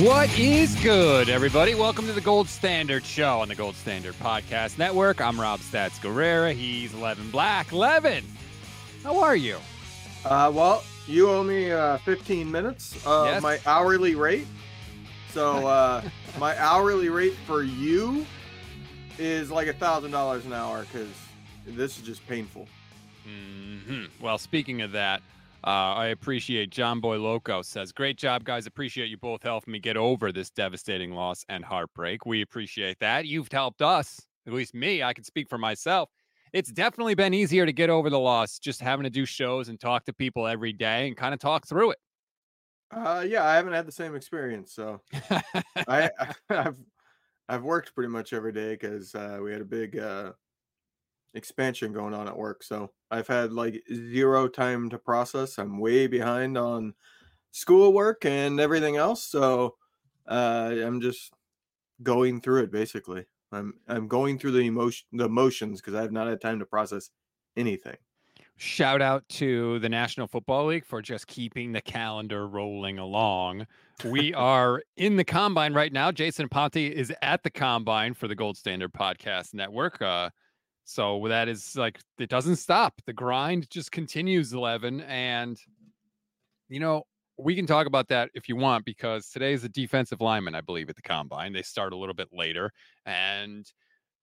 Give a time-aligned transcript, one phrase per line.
[0.00, 1.74] What is good, everybody?
[1.74, 5.20] Welcome to the Gold Standard Show on the Gold Standard Podcast Network.
[5.20, 6.54] I'm Rob Stats Guerrera.
[6.54, 7.70] He's Levin Black.
[7.72, 8.24] Levin,
[9.02, 9.58] how are you?
[10.24, 13.42] Uh, well, you owe me uh, 15 minutes of Yes.
[13.42, 14.46] my hourly rate.
[15.32, 16.02] So uh,
[16.38, 18.24] my hourly rate for you
[19.18, 21.08] is like a thousand dollars an hour because
[21.66, 22.68] this is just painful.
[23.24, 25.20] hmm Well, speaking of that,
[25.64, 28.66] uh, I appreciate John Boy Loco says, Great job, guys.
[28.66, 32.24] Appreciate you both helping me get over this devastating loss and heartbreak.
[32.24, 33.26] We appreciate that.
[33.26, 35.02] You've helped us, at least me.
[35.02, 36.08] I can speak for myself.
[36.52, 39.78] It's definitely been easier to get over the loss just having to do shows and
[39.78, 41.98] talk to people every day and kind of talk through it.
[42.90, 45.00] Uh, yeah, I haven't had the same experience, so
[45.86, 46.10] I,
[46.50, 46.76] I've
[47.48, 50.32] I've worked pretty much every day because uh, we had a big uh,
[51.34, 52.62] expansion going on at work.
[52.62, 55.58] So I've had like zero time to process.
[55.58, 56.94] I'm way behind on
[57.52, 59.24] schoolwork and everything else.
[59.24, 59.76] So
[60.28, 61.32] uh, I'm just
[62.02, 63.24] going through it basically.
[63.52, 66.66] I'm I'm going through the emotion the emotions because I have not had time to
[66.66, 67.10] process
[67.56, 67.96] anything.
[68.56, 73.66] Shout out to the National Football League for just keeping the calendar rolling along.
[74.04, 76.12] We are in the combine right now.
[76.12, 80.02] Jason Ponte is at the combine for the Gold Standard Podcast Network.
[80.02, 80.28] Uh,
[80.90, 83.00] so that is like it doesn't stop.
[83.06, 85.56] The grind just continues, Levin, and
[86.68, 87.04] you know
[87.38, 90.60] we can talk about that if you want because today is a defensive lineman, I
[90.60, 91.52] believe, at the combine.
[91.52, 92.72] They start a little bit later,
[93.06, 93.64] and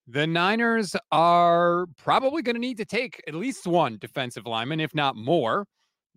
[0.08, 4.94] the Niners are probably going to need to take at least one defensive lineman, if
[4.94, 5.66] not more.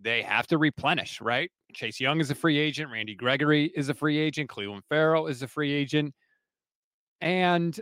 [0.03, 1.50] They have to replenish, right?
[1.75, 2.91] Chase Young is a free agent.
[2.91, 4.50] Randy Gregory is a free agent.
[4.50, 6.12] Clelin Ferrell is a free agent.
[7.21, 7.78] And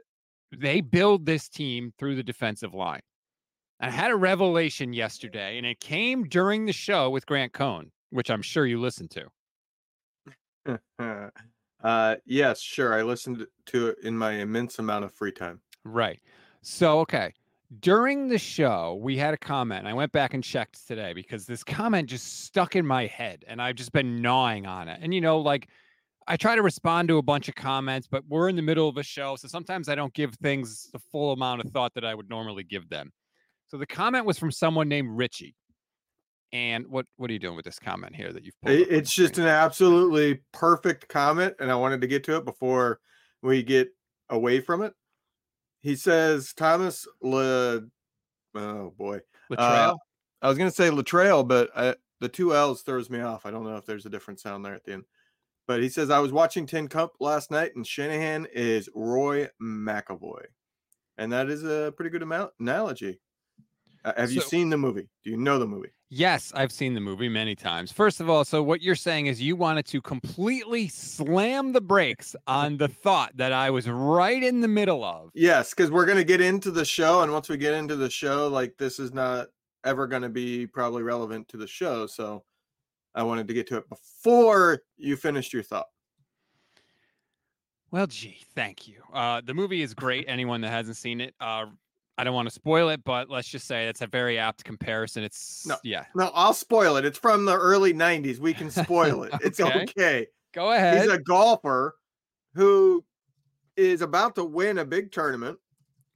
[0.56, 3.00] they build this team through the defensive line.
[3.80, 8.30] I had a revelation yesterday, and it came during the show with Grant Cohn, which
[8.30, 9.12] I'm sure you listened
[10.66, 10.80] to.
[11.82, 12.94] uh, yes, sure.
[12.94, 15.60] I listened to it in my immense amount of free time.
[15.84, 16.20] Right.
[16.62, 17.32] So, okay.
[17.80, 19.80] During the show, we had a comment.
[19.80, 23.44] and I went back and checked today because this comment just stuck in my head
[23.46, 24.98] and I've just been gnawing on it.
[25.02, 25.68] And, you know, like
[26.28, 28.98] I try to respond to a bunch of comments, but we're in the middle of
[28.98, 29.34] a show.
[29.36, 32.64] So sometimes I don't give things the full amount of thought that I would normally
[32.64, 33.10] give them.
[33.68, 35.56] So the comment was from someone named Richie.
[36.52, 38.74] And what what are you doing with this comment here that you've pulled?
[38.76, 39.46] It- up on it's just screen?
[39.48, 43.00] an absolutely perfect comment, and I wanted to get to it before
[43.42, 43.88] we get
[44.30, 44.92] away from it.
[45.82, 47.82] He says Thomas Le.
[48.54, 49.20] Oh boy,
[49.50, 49.58] Latrell?
[49.58, 49.94] uh,
[50.40, 53.44] I was gonna say Latrell, but I, the two L's throws me off.
[53.44, 55.04] I don't know if there's a different sound there at the end.
[55.68, 60.46] But he says I was watching Tin Cup last night, and Shanahan is Roy McAvoy,
[61.18, 63.20] and that is a pretty good amount analogy.
[64.02, 65.10] Uh, have you seen the movie?
[65.22, 65.90] Do you know the movie?
[66.08, 67.92] Yes, I've seen the movie many times.
[67.92, 72.34] First of all, so what you're saying is you wanted to completely slam the brakes
[72.46, 75.30] on the thought that I was right in the middle of.
[75.34, 78.48] Yes, because we're gonna get into the show, and once we get into the show,
[78.48, 79.48] like this is not
[79.84, 82.06] ever gonna be probably relevant to the show.
[82.06, 82.42] So
[83.18, 85.88] I wanted to get to it before you finished your thought.
[87.90, 89.02] Well, gee, thank you.
[89.12, 90.26] Uh, the movie is great.
[90.28, 91.66] Anyone that hasn't seen it, uh,
[92.16, 95.24] I don't want to spoil it, but let's just say it's a very apt comparison.
[95.24, 95.76] It's No.
[95.82, 96.04] yeah.
[96.14, 97.04] No, I'll spoil it.
[97.04, 98.38] It's from the early 90s.
[98.38, 99.32] We can spoil it.
[99.42, 99.82] It's Okay.
[99.82, 100.26] okay.
[100.52, 101.02] Go ahead.
[101.02, 101.96] He's a golfer
[102.54, 103.04] who
[103.76, 105.58] is about to win a big tournament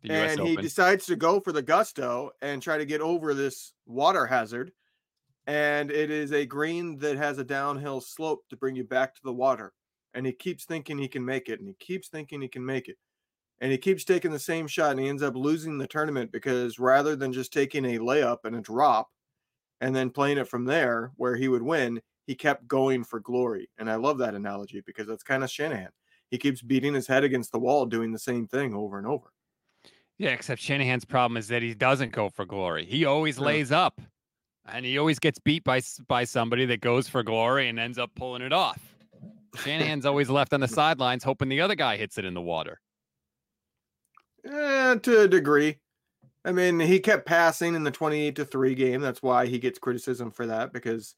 [0.08, 4.26] and he decides to go for the gusto and try to get over this water
[4.26, 4.72] hazard.
[5.46, 9.22] And it is a green that has a downhill slope to bring you back to
[9.24, 9.72] the water.
[10.14, 12.88] And he keeps thinking he can make it, and he keeps thinking he can make
[12.88, 12.96] it.
[13.60, 16.78] And he keeps taking the same shot, and he ends up losing the tournament because
[16.78, 19.08] rather than just taking a layup and a drop
[19.80, 23.68] and then playing it from there where he would win, he kept going for glory.
[23.78, 25.90] And I love that analogy because that's kind of Shanahan.
[26.30, 29.32] He keeps beating his head against the wall, doing the same thing over and over.
[30.18, 32.84] Yeah, except Shanahan's problem is that he doesn't go for glory.
[32.84, 34.00] He always lays up,
[34.66, 38.10] and he always gets beat by by somebody that goes for glory and ends up
[38.14, 38.80] pulling it off.
[39.56, 42.80] Shanahan's always left on the sidelines, hoping the other guy hits it in the water.
[44.44, 45.78] Eh, to a degree.
[46.44, 49.00] I mean, he kept passing in the 28 to 3 game.
[49.00, 51.14] That's why he gets criticism for that because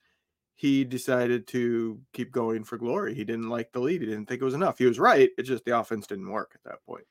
[0.55, 3.15] he decided to keep going for glory.
[3.15, 4.03] He didn't like the lead.
[4.03, 4.79] He didn't think it was enough.
[4.79, 5.31] He was right.
[5.39, 7.07] It's just the offense didn't work at that point.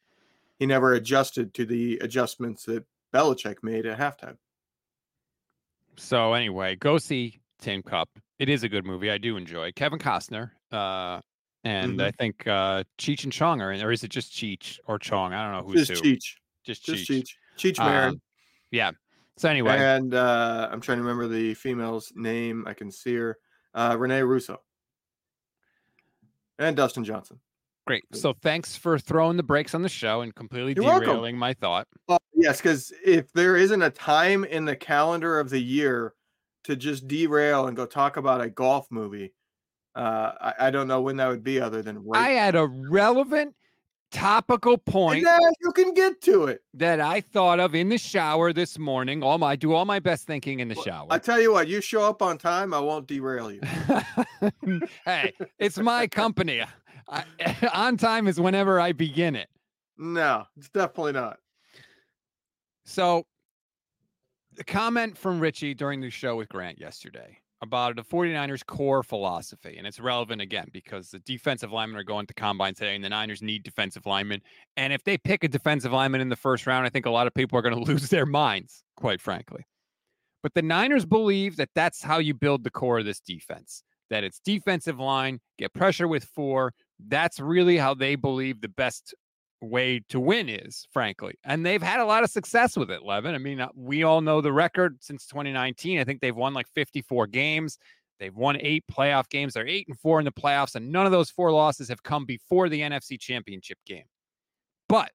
[0.59, 4.37] He never adjusted to the adjustments that Belichick made at halftime.
[5.95, 8.09] So anyway, go see Tin Cup.
[8.39, 9.11] It is a good movie.
[9.11, 9.71] I do enjoy.
[9.73, 11.21] Kevin Costner, uh,
[11.63, 14.99] and I think uh, Cheech and Chong are in, or is it just Cheech or
[14.99, 15.33] Chong?
[15.33, 16.11] I don't know who's Just who.
[16.11, 16.35] Cheech.
[16.65, 17.27] Just Just Cheech.
[17.57, 17.75] Cheech.
[17.75, 18.09] Cheech Marin.
[18.09, 18.21] Um,
[18.71, 18.91] yeah.
[19.37, 22.65] So anyway, And uh, I'm trying to remember the female's name.
[22.67, 23.37] I can see her.
[23.73, 24.61] Uh, Renee Russo.
[26.59, 27.39] And Dustin Johnson.
[27.85, 28.03] Great.
[28.13, 31.05] So thanks for throwing the brakes on the show and completely You're welcome.
[31.07, 31.87] derailing my thought.
[32.07, 36.13] Oh, yes, because if there isn't a time in the calendar of the year
[36.65, 39.33] to just derail and go talk about a golf movie,
[39.95, 43.55] uh, I, I don't know when that would be other than I had a relevant,
[44.11, 46.61] topical point yeah, you can get to it.
[46.75, 49.23] that I thought of in the shower this morning.
[49.23, 51.07] All my I do all my best thinking in the Well, shower.
[51.09, 53.61] I tell you what, you show up on time, I won't derail you.
[55.05, 56.63] hey, it's my company.
[57.09, 57.23] I,
[57.73, 59.49] on time is whenever I begin it.
[59.97, 61.37] No, it's definitely not.
[62.85, 63.25] So,
[64.55, 69.75] the comment from Richie during the show with Grant yesterday about the 49ers core philosophy,
[69.77, 73.09] and it's relevant again because the defensive linemen are going to combine today, and the
[73.09, 74.41] Niners need defensive linemen.
[74.75, 77.25] And if they pick a defensive lineman in the first round, I think a lot
[77.25, 79.65] of people are going to lose their minds, quite frankly.
[80.43, 83.81] But the Niners believe that that's how you build the core of this defense.
[84.09, 86.73] That it's defensive line, get pressure with four.
[87.07, 89.13] That's really how they believe the best
[89.61, 91.35] way to win is, frankly.
[91.43, 93.35] And they've had a lot of success with it, Levin.
[93.35, 95.99] I mean, uh, we all know the record since 2019.
[95.99, 97.77] I think they've won like 54 games.
[98.19, 99.53] They've won eight playoff games.
[99.53, 102.25] They're eight and four in the playoffs, and none of those four losses have come
[102.25, 104.05] before the NFC championship game.
[104.87, 105.11] But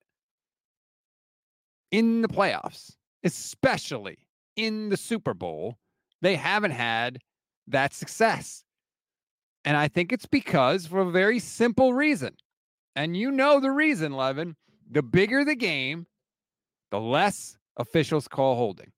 [1.91, 2.91] in the playoffs,
[3.23, 4.17] especially
[4.55, 5.77] in the Super Bowl,
[6.21, 7.19] they haven't had
[7.67, 8.63] that success.
[9.69, 12.35] And I think it's because for a very simple reason.
[12.95, 14.55] And you know the reason, Levin.
[14.89, 16.07] The bigger the game,
[16.89, 18.91] the less officials call holding.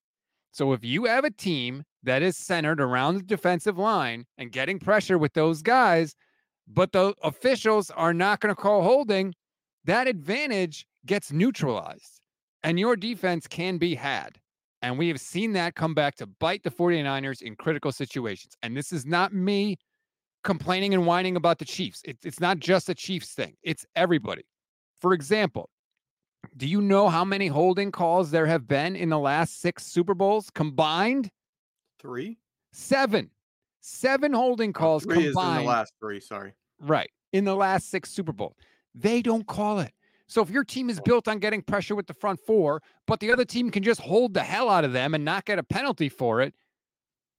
[0.54, 4.80] So if you have a team that is centered around the defensive line and getting
[4.80, 6.16] pressure with those guys,
[6.66, 9.34] but the officials are not going to call holding,
[9.84, 12.22] that advantage gets neutralized
[12.64, 14.38] and your defense can be had.
[14.82, 18.54] And we have seen that come back to bite the 49ers in critical situations.
[18.64, 19.78] And this is not me
[20.44, 22.02] complaining and whining about the Chiefs.
[22.06, 24.44] It, it's not just a Chiefs thing, it's everybody.
[25.00, 25.70] For example,
[26.58, 30.14] do you know how many holding calls there have been in the last six Super
[30.14, 31.30] Bowls combined?
[32.00, 32.40] Three?
[32.74, 33.30] Seven.
[33.82, 36.20] Seven holding Oh, calls three is in the last three.
[36.20, 36.54] Sorry.
[36.80, 37.10] Right.
[37.34, 38.56] In the last six Super Bowl.
[38.94, 39.92] They don't call it.
[40.28, 41.04] So if your team is oh.
[41.04, 44.34] built on getting pressure with the front four, but the other team can just hold
[44.34, 46.54] the hell out of them and not get a penalty for it,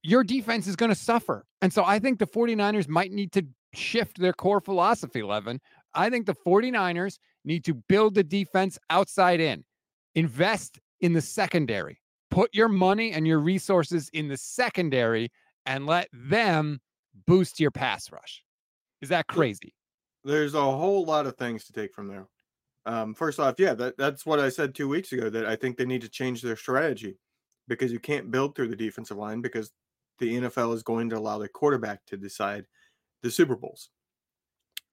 [0.03, 1.45] your defense is going to suffer.
[1.61, 5.59] And so I think the 49ers might need to shift their core philosophy, Levin.
[5.95, 9.63] I think the 49ers need to build the defense outside in,
[10.15, 15.31] invest in the secondary, put your money and your resources in the secondary,
[15.65, 16.81] and let them
[17.25, 18.43] boost your pass rush.
[19.01, 19.73] Is that crazy?
[20.25, 22.27] There's a whole lot of things to take from there.
[22.85, 25.77] Um, first off, yeah, that, that's what I said two weeks ago that I think
[25.77, 27.17] they need to change their strategy
[27.67, 29.71] because you can't build through the defensive line because
[30.19, 32.65] the NFL is going to allow the quarterback to decide
[33.21, 33.89] the Super Bowls.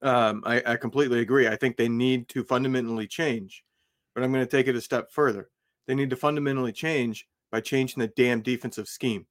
[0.03, 1.47] Um, I, I completely agree.
[1.47, 3.65] I think they need to fundamentally change,
[4.15, 5.51] but I'm going to take it a step further.
[5.87, 9.27] They need to fundamentally change by changing the damn defensive scheme.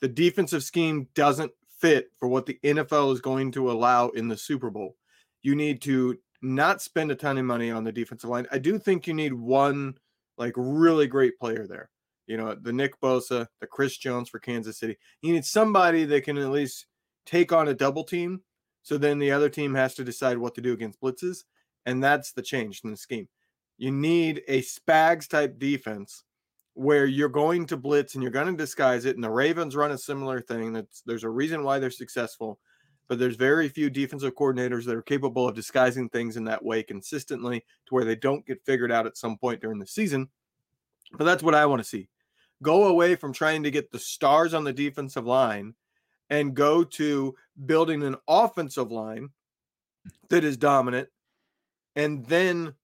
[0.00, 4.36] The defensive scheme doesn't fit for what the NFL is going to allow in the
[4.36, 4.96] Super Bowl.
[5.42, 8.46] You need to not spend a ton of money on the defensive line.
[8.52, 9.96] I do think you need one
[10.38, 11.90] like really great player there.
[12.30, 14.96] You know, the Nick Bosa, the Chris Jones for Kansas City.
[15.20, 16.86] You need somebody that can at least
[17.26, 18.42] take on a double team.
[18.84, 21.38] So then the other team has to decide what to do against blitzes.
[21.86, 23.28] And that's the change in the scheme.
[23.78, 26.22] You need a Spags type defense
[26.74, 29.16] where you're going to blitz and you're going to disguise it.
[29.16, 30.72] And the Ravens run a similar thing.
[30.72, 32.60] That's there's a reason why they're successful,
[33.08, 36.84] but there's very few defensive coordinators that are capable of disguising things in that way
[36.84, 40.28] consistently to where they don't get figured out at some point during the season.
[41.18, 42.08] But that's what I want to see.
[42.62, 45.74] Go away from trying to get the stars on the defensive line
[46.28, 47.34] and go to
[47.66, 49.30] building an offensive line
[50.28, 51.08] that is dominant
[51.96, 52.74] and then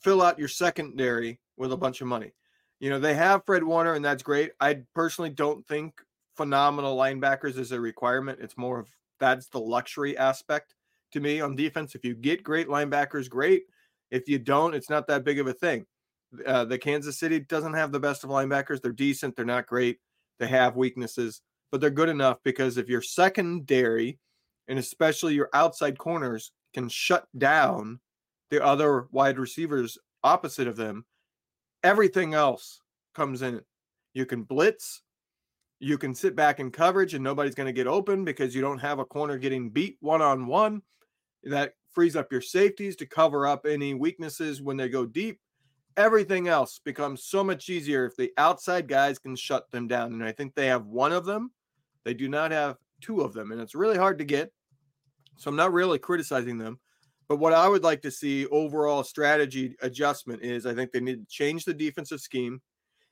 [0.00, 2.32] fill out your secondary with a bunch of money.
[2.80, 4.52] You know, they have Fred Warner, and that's great.
[4.60, 6.00] I personally don't think
[6.36, 8.38] phenomenal linebackers is a requirement.
[8.40, 10.74] It's more of that's the luxury aspect
[11.12, 11.94] to me on defense.
[11.94, 13.64] If you get great linebackers, great.
[14.10, 15.86] If you don't, it's not that big of a thing.
[16.46, 18.80] Uh, the Kansas City doesn't have the best of linebackers.
[18.80, 19.36] They're decent.
[19.36, 19.98] They're not great.
[20.38, 24.18] They have weaknesses, but they're good enough because if your secondary
[24.68, 28.00] and especially your outside corners can shut down
[28.50, 31.04] the other wide receivers opposite of them,
[31.82, 32.80] everything else
[33.14, 33.60] comes in.
[34.14, 35.02] You can blitz,
[35.80, 38.78] you can sit back in coverage and nobody's going to get open because you don't
[38.78, 40.82] have a corner getting beat one on one.
[41.44, 45.38] That frees up your safeties to cover up any weaknesses when they go deep.
[45.98, 50.14] Everything else becomes so much easier if the outside guys can shut them down.
[50.14, 51.50] And I think they have one of them.
[52.04, 53.52] They do not have two of them.
[53.52, 54.52] And it's really hard to get.
[55.36, 56.78] So I'm not really criticizing them.
[57.28, 61.20] But what I would like to see overall strategy adjustment is I think they need
[61.20, 62.62] to change the defensive scheme.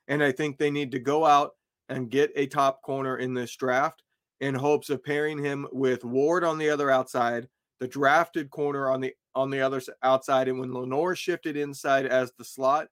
[0.07, 1.51] And I think they need to go out
[1.89, 4.01] and get a top corner in this draft
[4.39, 7.47] in hopes of pairing him with Ward on the other outside,
[7.79, 10.47] the drafted corner on the on the other outside.
[10.47, 12.87] And when Lenoir shifted inside as the slot,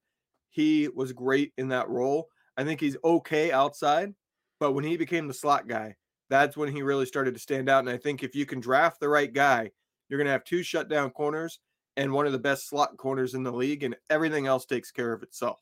[0.49, 2.29] he was great in that role.
[2.57, 4.13] I think he's okay outside,
[4.59, 5.95] but when he became the slot guy,
[6.29, 7.79] that's when he really started to stand out.
[7.79, 9.71] And I think if you can draft the right guy,
[10.07, 11.59] you're going to have two shutdown corners
[11.97, 15.13] and one of the best slot corners in the league, and everything else takes care
[15.13, 15.61] of itself.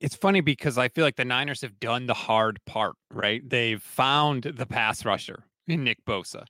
[0.00, 3.48] It's funny because I feel like the Niners have done the hard part, right?
[3.48, 6.44] They've found the pass rusher in Nick Bosa.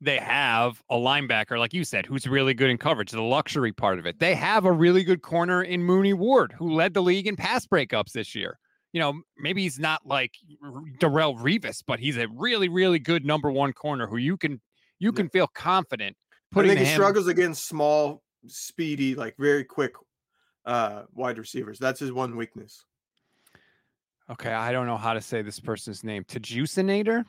[0.00, 3.98] They have a linebacker, like you said, who's really good in coverage, the luxury part
[3.98, 4.18] of it.
[4.18, 7.66] They have a really good corner in Mooney Ward, who led the league in pass
[7.66, 8.58] breakups this year.
[8.92, 10.32] You know, maybe he's not like
[11.00, 14.60] Darrelle Revis, but he's a really, really good number one corner who you can
[14.98, 16.16] you can feel confident
[16.50, 16.70] putting.
[16.70, 19.92] I think he struggles against small, speedy, like very quick
[20.64, 21.78] uh, wide receivers.
[21.78, 22.84] That's his one weakness.
[24.30, 26.24] Okay, I don't know how to say this person's name.
[26.24, 27.24] Tajucinator.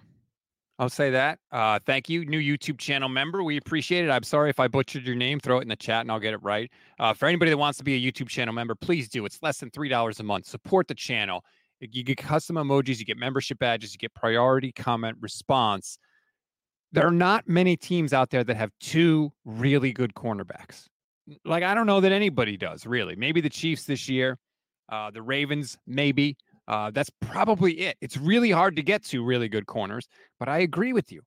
[0.80, 1.40] I'll say that.
[1.52, 3.44] Uh, thank you, new YouTube channel member.
[3.44, 4.12] We appreciate it.
[4.12, 5.40] I'm sorry if I butchered your name.
[5.40, 6.72] Throw it in the chat and I'll get it right.
[7.00, 9.26] Uh, for anybody that wants to be a YouTube channel member, please do.
[9.26, 10.46] It's less than three dollars a month.
[10.46, 11.44] Support the channel.
[11.80, 15.98] You get custom emojis, you get membership badges, you get priority comment response
[16.92, 20.86] there are not many teams out there that have two really good cornerbacks.
[21.44, 23.16] Like I don't know that anybody does really.
[23.16, 24.38] Maybe the Chiefs this year,
[24.90, 26.38] uh, the Ravens maybe.
[26.68, 27.98] Uh, that's probably it.
[28.02, 30.08] It's really hard to get to really good corners,
[30.40, 31.22] but I agree with you.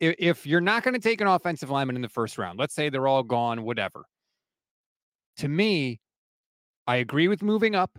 [0.00, 2.74] If, if you're not going to take an offensive lineman in the first round, let's
[2.74, 4.04] say they're all gone, whatever.
[5.36, 6.00] To me,
[6.86, 7.96] I agree with moving up,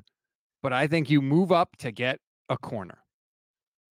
[0.62, 2.98] but I think you move up to get a corner.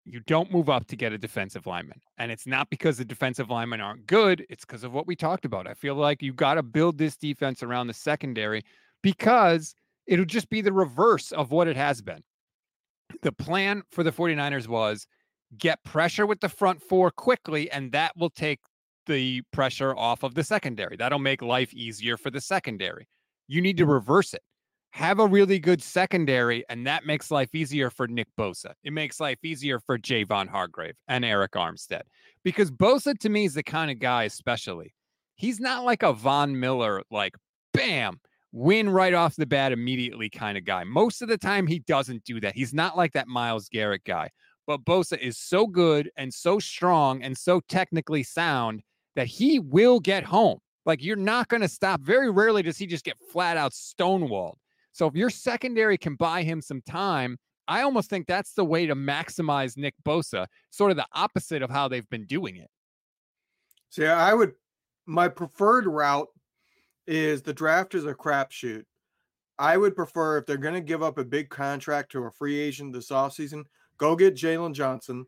[0.05, 2.01] You don't move up to get a defensive lineman.
[2.19, 4.45] And it's not because the defensive linemen aren't good.
[4.51, 5.67] It's because of what we talked about.
[5.67, 8.63] I feel like you got to build this defense around the secondary
[9.03, 9.75] because
[10.07, 12.23] it'll just be the reverse of what it has been.
[13.23, 15.07] The plan for the 49ers was
[15.59, 18.61] get pressure with the front four quickly, and that will take
[19.07, 20.97] the pressure off of the secondary.
[20.97, 23.09] That'll make life easier for the secondary.
[23.49, 23.92] You need to mm-hmm.
[23.92, 24.42] reverse it
[24.92, 28.75] have a really good secondary, and that makes life easier for Nick Bosa.
[28.85, 32.02] It makes life easier for Javon Hargrave and Arik Armstead
[32.45, 34.95] because Bosa to me is the kind of guy, especially.
[35.35, 37.37] He's not like a Von Miller, like
[37.73, 38.21] bam,
[38.53, 40.85] win right off the bat immediately kind of guy.
[40.85, 42.55] Most of the time, he doesn't do that.
[42.55, 44.31] He's not like that Myles Garrett guy.
[44.67, 48.83] But Bosa is so good and so strong and so technically sound
[49.17, 50.59] that he will get home.
[50.87, 52.01] Like you're not going to stop.
[52.01, 54.55] Very rarely does he just get flat out stonewalled.
[54.93, 58.87] So if your secondary can buy him some time, I almost think that's the way
[58.87, 62.69] to maximize Nick Bosa, sort of the opposite of how they've been doing it.
[63.91, 64.53] See, I would
[65.07, 66.29] my preferred route
[67.07, 68.85] is the draft is a crapshoot.
[69.59, 72.59] I would prefer if they're going to give up a big contract to a free
[72.59, 73.65] agent this offseason,
[73.99, 75.27] go get Jaylon Johnson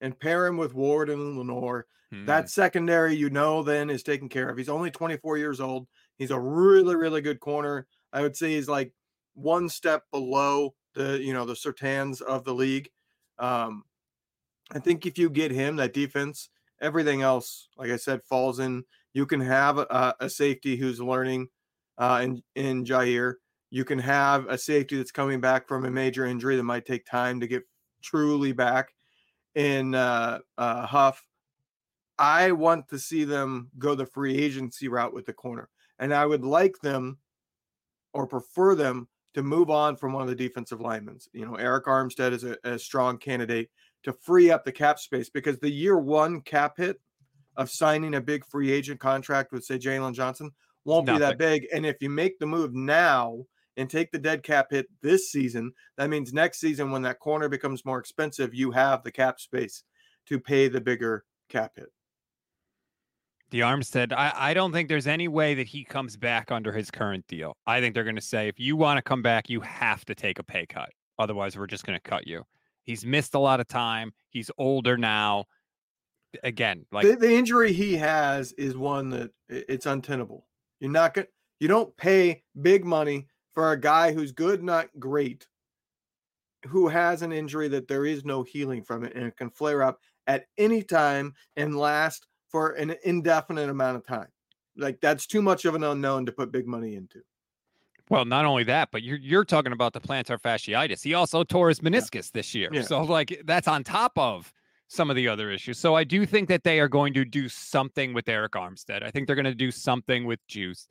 [0.00, 1.86] and pair him with Ward and Lenoir.
[2.10, 2.26] Hmm.
[2.26, 4.56] That secondary, you know, then is taken care of.
[4.56, 5.86] He's only 24 years old.
[6.16, 7.86] He's a really, really good corner.
[8.12, 8.92] I would say he's like
[9.34, 12.88] one step below the you know the Surtains of the league.
[13.38, 13.84] Um,
[14.72, 16.48] I think if you get him that defense,
[16.80, 18.84] everything else, like I said, falls in.
[19.14, 21.48] You can have a, a safety who's learning
[21.98, 23.34] uh, in in Ji'Ayir.
[23.70, 27.06] You can have a safety that's coming back from a major injury that might take
[27.06, 27.62] time to get
[28.02, 28.92] truly back
[29.54, 31.24] in uh, uh, Huff.
[32.18, 35.68] I want to see them go the free agency route with the corner,
[35.98, 37.18] and I would like them
[38.12, 41.18] or prefer them to move on from one of the defensive linemen.
[41.32, 43.68] You know, Arik Armstead is a, a strong candidate
[44.04, 47.00] to free up the cap space because the year one cap hit
[47.56, 50.50] of signing a big free agent contract with, say, Jaylon Johnson
[50.84, 51.20] won't Nothing.
[51.20, 51.66] be that big.
[51.72, 53.44] And if you make the move now
[53.76, 57.48] and take the dead cap hit this season, that means next season, when that corner
[57.48, 59.82] becomes more expensive, you have the cap space
[60.26, 61.88] to pay the bigger cap hit.
[63.50, 66.90] The Armstead, I, I don't think there's any way that he comes back under his
[66.90, 67.56] current deal.
[67.66, 70.14] I think they're going to say, if you want to come back, you have to
[70.14, 70.90] take a pay cut.
[71.18, 72.42] Otherwise, we're just going to cut you.
[72.82, 74.12] He's missed a lot of time.
[74.30, 75.44] He's older now.
[76.42, 80.46] Again, like the, the injury he has is one that it's untenable.
[80.80, 81.26] You're not going
[81.60, 85.46] you don't pay big money for a guy who's good, not great,
[86.66, 89.82] who has an injury that there is no healing from it and it can flare
[89.82, 94.28] up at any time and last for an indefinite amount of time.
[94.76, 97.20] Like that's too much of an unknown to put big money into.
[98.10, 101.02] Well, not only that, but you're you're talking about the plantar fasciitis.
[101.02, 102.30] He also tore his meniscus yeah.
[102.34, 102.68] this year.
[102.72, 102.82] Yeah.
[102.82, 104.52] So like that's on top of
[104.94, 105.78] some of the other issues.
[105.78, 109.02] So I do think that they are going to do something with Arik Armstead.
[109.02, 110.86] I think they're going to do something with Juice.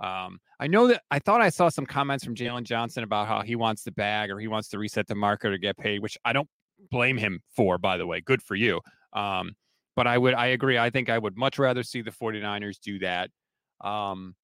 [0.00, 3.42] Um, I know that I thought I saw some comments from Jaylon Johnson about how
[3.42, 6.16] he wants the bag or he wants to reset the market or get paid, which
[6.24, 6.48] I don't
[6.90, 8.20] blame him for, by the way.
[8.20, 8.80] Good for you.
[9.12, 9.56] Um,
[9.96, 10.78] but I would, I agree.
[10.78, 13.30] I think I would much rather see the 49ers do that.
[13.80, 14.36] Um,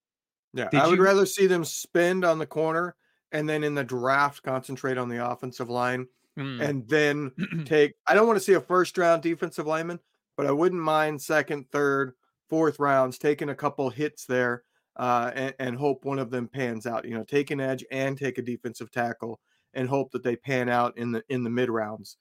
[0.52, 1.04] yeah, I would you...
[1.04, 2.96] rather see them spend on the corner
[3.30, 6.06] and then in the draft concentrate on the offensive line
[6.38, 6.60] mm.
[6.60, 7.32] and then
[7.64, 7.94] take.
[8.06, 10.00] I don't want to see a first round defensive lineman,
[10.36, 12.14] but I wouldn't mind second, third,
[12.48, 14.64] fourth rounds taking a couple hits there
[14.96, 17.04] uh, and, and hope one of them pans out.
[17.04, 19.40] You know, take an edge and take a defensive tackle
[19.74, 22.16] and hope that they pan out in the in the mid rounds.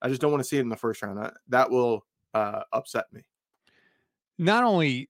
[0.00, 1.18] I just don't want to see it in the first round.
[1.18, 3.22] That that will uh, upset me.
[4.38, 5.08] Not only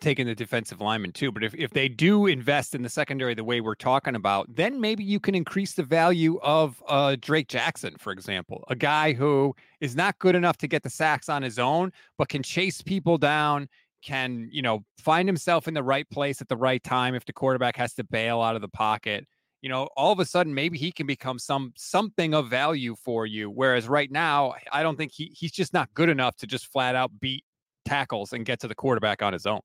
[0.00, 1.30] taking the defensive lineman too.
[1.32, 4.80] But if, if they do invest in the secondary the way we're talking about, then
[4.80, 9.54] maybe you can increase the value of uh, Drake Jackson, for example, a guy who
[9.80, 13.18] is not good enough to get the sacks on his own, but can chase people
[13.18, 13.68] down,
[14.02, 17.32] can, you know, find himself in the right place at the right time if the
[17.32, 19.26] quarterback has to bail out of the pocket.
[19.60, 23.24] You know, all of a sudden, maybe he can become some something of value for
[23.24, 23.50] you.
[23.50, 26.94] Whereas right now, I don't think he he's just not good enough to just flat
[26.94, 27.44] out beat
[27.84, 29.60] tackles and get to the quarterback on his own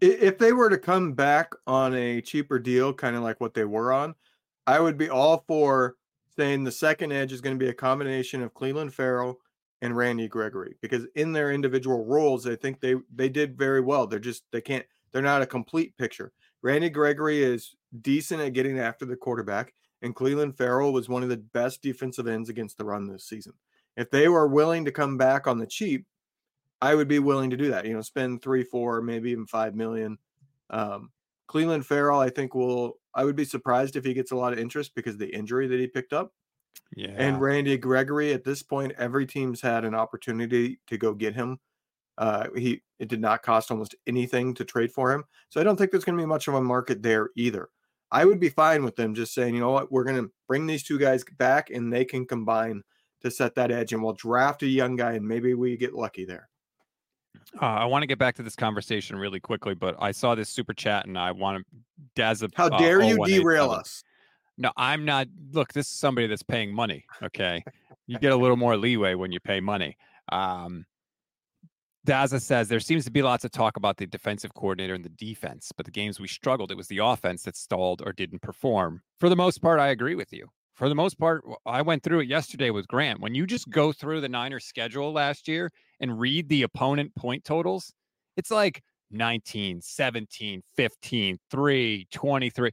[0.00, 3.64] if they were to come back on a cheaper deal, kind of like what they
[3.64, 4.14] were on,
[4.66, 5.96] I would be all for
[6.36, 9.40] saying the second edge is going to be a combination of Clelin Ferrell
[9.80, 14.06] and Randy Gregory because in their individual roles, I think they they did very well.
[14.06, 16.32] They're just they can't they're not a complete picture.
[16.62, 21.28] Randy Gregory is decent at getting after the quarterback, and Clelin Ferrell was one of
[21.28, 23.54] the best defensive ends against the run this season.
[23.96, 26.06] If they were willing to come back on the cheap,
[26.80, 27.86] I would be willing to do that.
[27.86, 30.18] You know, spend three, four, maybe even five million.
[30.70, 31.10] Um,
[31.48, 32.98] Clelin Ferrell, I think will.
[33.14, 35.80] I would be surprised if he gets a lot of interest because the injury that
[35.80, 36.32] he picked up.
[36.94, 37.14] Yeah.
[37.16, 41.58] And Randy Gregory, at this point, every team's had an opportunity to go get him.
[42.16, 45.76] Uh, he it did not cost almost anything to trade for him, so I don't
[45.76, 47.68] think there's going to be much of a market there either.
[48.10, 50.66] I would be fine with them just saying, you know what, we're going to bring
[50.66, 52.82] these two guys back and they can combine
[53.20, 56.24] to set that edge, and we'll draft a young guy and maybe we get lucky
[56.24, 56.47] there.
[57.60, 60.48] Uh, I want to get back to this conversation really quickly, but I saw this
[60.48, 61.78] super chat and I want to
[62.14, 62.44] Daz.
[62.54, 64.02] How uh, dare you derail us?
[64.58, 65.28] No, I'm not.
[65.52, 67.04] Look, this is somebody that's paying money.
[67.22, 67.64] Okay,
[68.06, 69.96] you get a little more leeway when you pay money.
[70.30, 70.84] Um,
[72.06, 75.10] Daza says there seems to be lots of talk about the defensive coordinator and the
[75.10, 79.02] defense, but the games we struggled, it was the offense that stalled or didn't perform.
[79.20, 80.48] For the most part, I agree with you.
[80.78, 83.20] For the most part, I went through it yesterday with Grant.
[83.20, 87.44] When you just go through the Niners schedule last year and read the opponent point
[87.44, 87.92] totals,
[88.36, 92.70] it's like 19, 17, 15, 3, 23.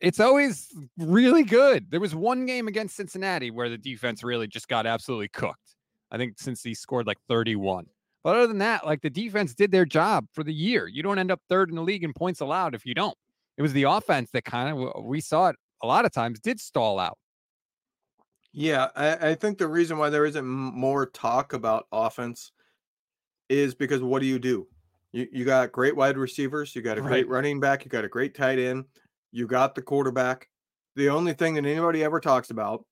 [0.00, 0.68] It's always
[0.98, 1.90] really good.
[1.90, 5.74] There was one game against Cincinnati where the defense really just got absolutely cooked.
[6.12, 7.86] I think Cincy scored like 31.
[8.22, 10.86] But other than that, like the defense did their job for the year.
[10.86, 13.18] You don't end up third in the league in points allowed if you don't.
[13.56, 16.60] It was the offense that kind of, we saw it a lot of times, did
[16.60, 17.18] stall out.
[18.52, 22.52] Yeah, I, I think the reason why there isn't more talk about offense
[23.48, 24.66] is because what do you do?
[25.12, 27.28] You you got great wide receivers, you got a great right.
[27.28, 28.84] running back, you got a great tight end,
[29.32, 30.48] you got the quarterback.
[30.96, 32.84] the only thing that anybody ever talks about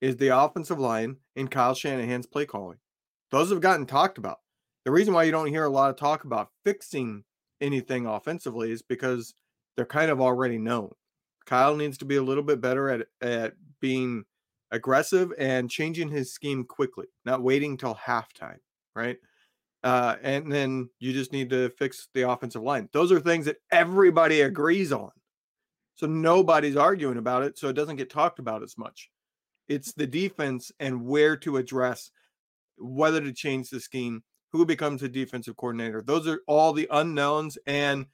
[0.00, 2.78] is the offensive line and Kyle Shanahan's play calling.
[3.30, 4.38] Those have gotten talked about.
[4.84, 7.24] The reason why you don't hear a lot of talk about fixing
[7.60, 9.34] anything offensively is because
[9.76, 10.92] they're kind of already known.
[11.46, 14.24] Kyle needs to be a little bit better at at being
[14.70, 18.58] aggressive and changing his scheme quickly, not waiting till halftime,
[18.94, 19.16] right?
[19.84, 22.88] Uh, and then you just need to fix the offensive line.
[22.92, 25.10] Those are things that everybody agrees on.
[25.94, 27.58] So nobody's arguing about it.
[27.58, 29.10] So it doesn't get talked about as much.
[29.68, 32.10] It's the defense and where to address
[32.78, 36.02] whether to change the scheme, who becomes a defensive coordinator.
[36.02, 37.56] Those are all the unknowns.
[37.66, 38.06] And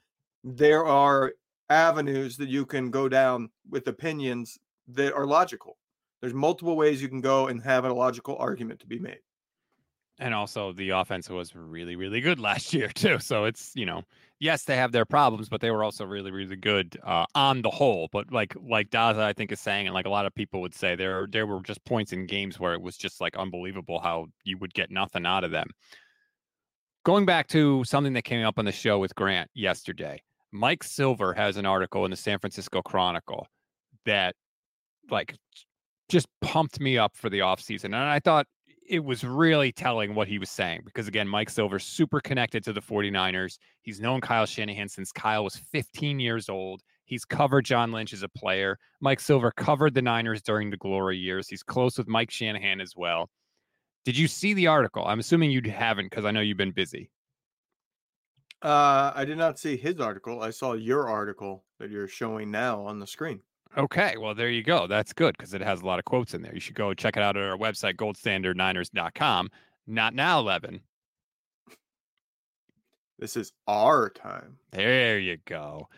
[0.45, 1.33] there are
[1.71, 5.77] avenues that you can go down with opinions that are logical.
[6.23, 9.19] There's multiple ways you can go and have a logical argument to be made.
[10.21, 13.19] And also, the offense was really, really good last year too.
[13.19, 14.03] So it's you know,
[14.39, 17.71] yes, they have their problems, but they were also really, really good uh, on the
[17.71, 18.09] whole.
[18.13, 20.75] But like like Daza, I think is saying, and like a lot of people would
[20.75, 24.27] say, there there were just points in games where it was just like unbelievable how
[24.45, 25.69] you would get nothing out of them.
[27.05, 31.33] Going back to something that came up on the show with Grant yesterday, Mike Silver
[31.33, 33.49] has an article in the San Francisco Chronicle
[34.07, 34.37] that
[35.11, 35.35] like
[36.13, 37.87] just pumped me up for the offseason.
[37.87, 38.47] And I thought
[38.87, 42.73] it was really telling what he was saying because again, Mike Silver's super connected to
[42.73, 43.57] the 49ers.
[43.81, 46.83] He's known Kyle Shanahan since Kyle was 15 years old.
[47.07, 48.79] He's covered John Lynch as a player.
[49.01, 51.49] Mike Silver covered the Niners during the glory years.
[51.49, 53.31] He's close with Mike Shanahan as well.
[54.05, 55.07] Did you see the article?
[55.07, 57.11] I'm assuming you haven't because I know you've been busy.
[58.61, 60.43] Uh, I did not see his article.
[60.43, 63.41] I saw your article that you're showing now on the screen.
[63.77, 64.87] Okay, well there you go.
[64.87, 66.55] That's good because it has a lot of quotes in there.
[66.55, 69.51] You should go check it out at our website, goldstandardniners.com.
[69.87, 70.81] Not now, Levin.
[73.19, 74.59] This is our time.
[74.73, 75.89] There you go.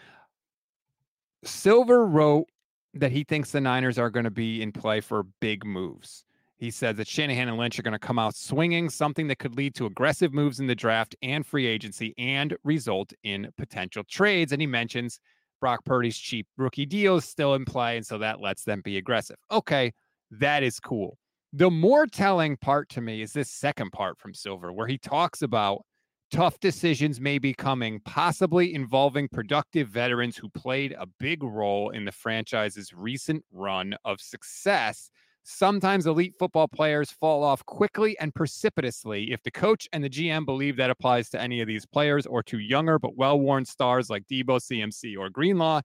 [1.43, 2.47] Silver wrote
[2.95, 6.25] that he thinks the Niners are going to be in play for big moves.
[6.57, 9.57] He said that Shanahan and Lynch are going to come out swinging, something that could
[9.57, 14.53] lead to aggressive moves in the draft and free agency and result in potential trades.
[14.53, 15.19] And he mentions
[15.65, 17.97] Brock Purdy's cheap rookie deal is still in play.
[17.97, 19.37] And so that lets them be aggressive.
[19.51, 19.95] Okay,
[20.31, 21.17] that is cool.
[21.55, 25.41] The more telling part to me is this second part from Silver, where he talks
[25.41, 25.87] about
[26.31, 32.05] tough decisions may be coming, possibly involving productive veterans who played a big role in
[32.05, 35.09] the franchise's recent run of success.
[35.47, 39.31] Sometimes elite football players fall off quickly and precipitously.
[39.31, 42.43] If the coach and the GM believe that applies to any of these players or
[42.45, 45.83] to younger but well worn stars like Deebo, CMC, or Greenlaw,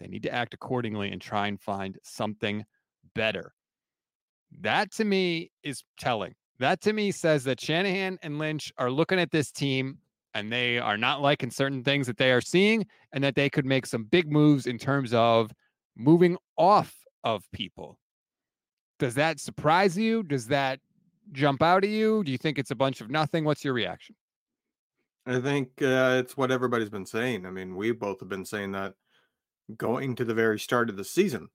[0.00, 2.64] they need to act accordingly and try and find something
[3.14, 3.52] better.
[4.60, 6.34] That to me is telling.
[6.58, 9.98] That to me says that Shanahan and Lynch are looking at this team
[10.34, 13.64] and they are not liking certain things that they are seeing and that they could
[13.64, 15.52] make some big moves in terms of
[15.96, 16.92] moving off
[17.22, 18.00] of people
[19.02, 20.22] does that surprise you?
[20.22, 20.78] Does that
[21.32, 22.22] jump out at you?
[22.22, 23.44] Do you think it's a bunch of nothing?
[23.44, 24.14] What's your reaction?
[25.26, 27.44] I think uh, it's what everybody's been saying.
[27.44, 28.94] I mean, we both have been saying that
[29.76, 31.48] going to the very start of the season.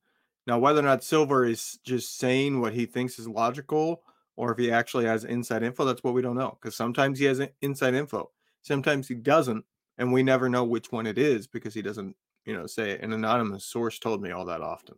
[0.45, 4.03] Now, whether or not Silver is just saying what he thinks is logical
[4.35, 6.57] or if he actually has inside info, that's what we don't know.
[6.61, 8.29] Because sometimes he has inside info,
[8.61, 9.63] sometimes he doesn't,
[9.97, 13.13] and we never know which one it is because he doesn't, you know, say an
[13.13, 14.97] anonymous source told me all that often.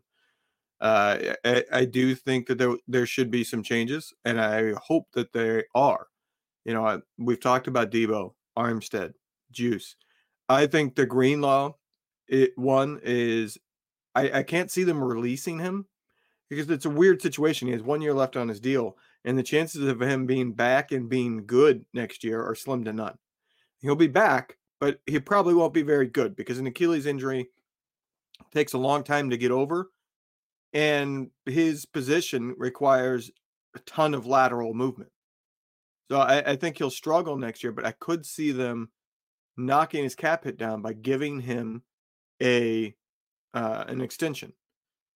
[0.81, 5.07] Uh, I, I, do think that there there should be some changes, and I hope
[5.13, 6.07] that they are.
[6.63, 9.13] You know, I, we've talked about Deebo, Armstead,
[9.51, 9.97] Juice.
[10.47, 11.73] I think the Greenlaw,
[12.29, 13.57] it one is,
[14.15, 15.85] I, I can't see them releasing him
[16.49, 17.67] because it's a weird situation.
[17.67, 20.93] He has one year left on his deal, and the chances of him being back
[20.93, 23.17] and being good next year are slim to none.
[23.81, 27.49] He'll be back, but he probably won't be very good because an Achilles injury
[28.53, 29.89] takes a long time to get over
[30.73, 33.31] and his position requires
[33.75, 35.11] a ton of lateral movement.
[36.09, 38.89] So I, I, think he'll struggle next year, but I could see them
[39.57, 41.83] knocking his cap hit down by giving him
[42.41, 42.95] a
[43.53, 44.53] uh, an extension.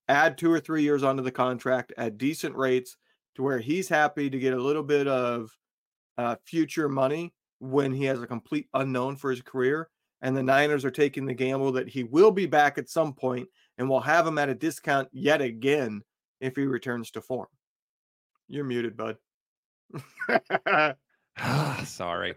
[0.08, 2.98] Add two or three years onto the contract at decent rates
[3.36, 5.50] to where he's happy to get a little bit of
[6.18, 9.90] uh, future money when he has a complete unknown for his career.
[10.22, 13.48] And the Niners are taking the gamble that he will be back at some point
[13.78, 16.02] and we'll have him at a discount yet again
[16.40, 17.48] if he returns to form.
[18.48, 19.18] You're muted, bud.
[21.86, 22.36] Sorry.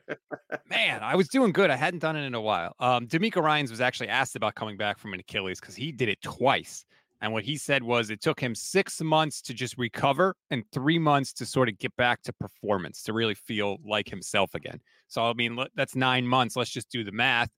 [0.71, 1.71] Man, I was doing good.
[1.71, 2.75] I hadn't done it in a while.
[2.79, 6.09] Um, DeMeco Ryans was actually asked about coming back from an Achilles because he did
[6.09, 6.85] it twice.
[7.21, 10.99] And what he said was it took him six months to just recover and three
[10.99, 14.81] months to sort of get back to performance to really feel like himself again.
[15.09, 16.57] So, I mean, that's nine months.
[16.57, 17.49] Let's just do the math.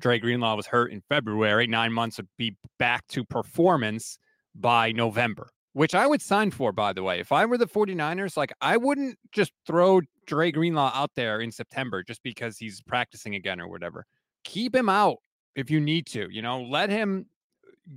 [0.00, 1.66] Dre Greenlaw was hurt in February.
[1.66, 4.18] Nine months would be back to performance.
[4.54, 7.20] by November, which I would sign for, by the way.
[7.20, 11.50] If I were the 49ers, like I wouldn't just throw Dre Greenlaw out there in
[11.50, 14.06] September just because he's practicing again or whatever.
[14.44, 15.18] Keep him out
[15.56, 17.26] if you need to, you know, let him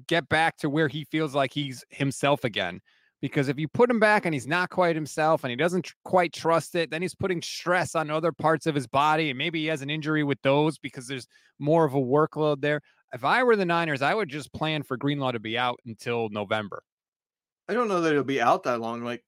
[0.08, 2.82] get back to where he feels like he's himself again.
[3.22, 5.96] Because if you put him back and he's not quite himself and he doesn't tr-
[6.04, 9.32] quite trust it, then he's putting stress on other parts of his body.
[9.32, 11.28] And maybe he has an injury with those because there's
[11.58, 12.82] more of a workload there.
[13.14, 16.30] If I were the Niners, I would just plan for Greenlaw to be out until
[16.30, 16.84] November.
[17.68, 19.04] I don't know that it'll be out that long.
[19.04, 19.24] Like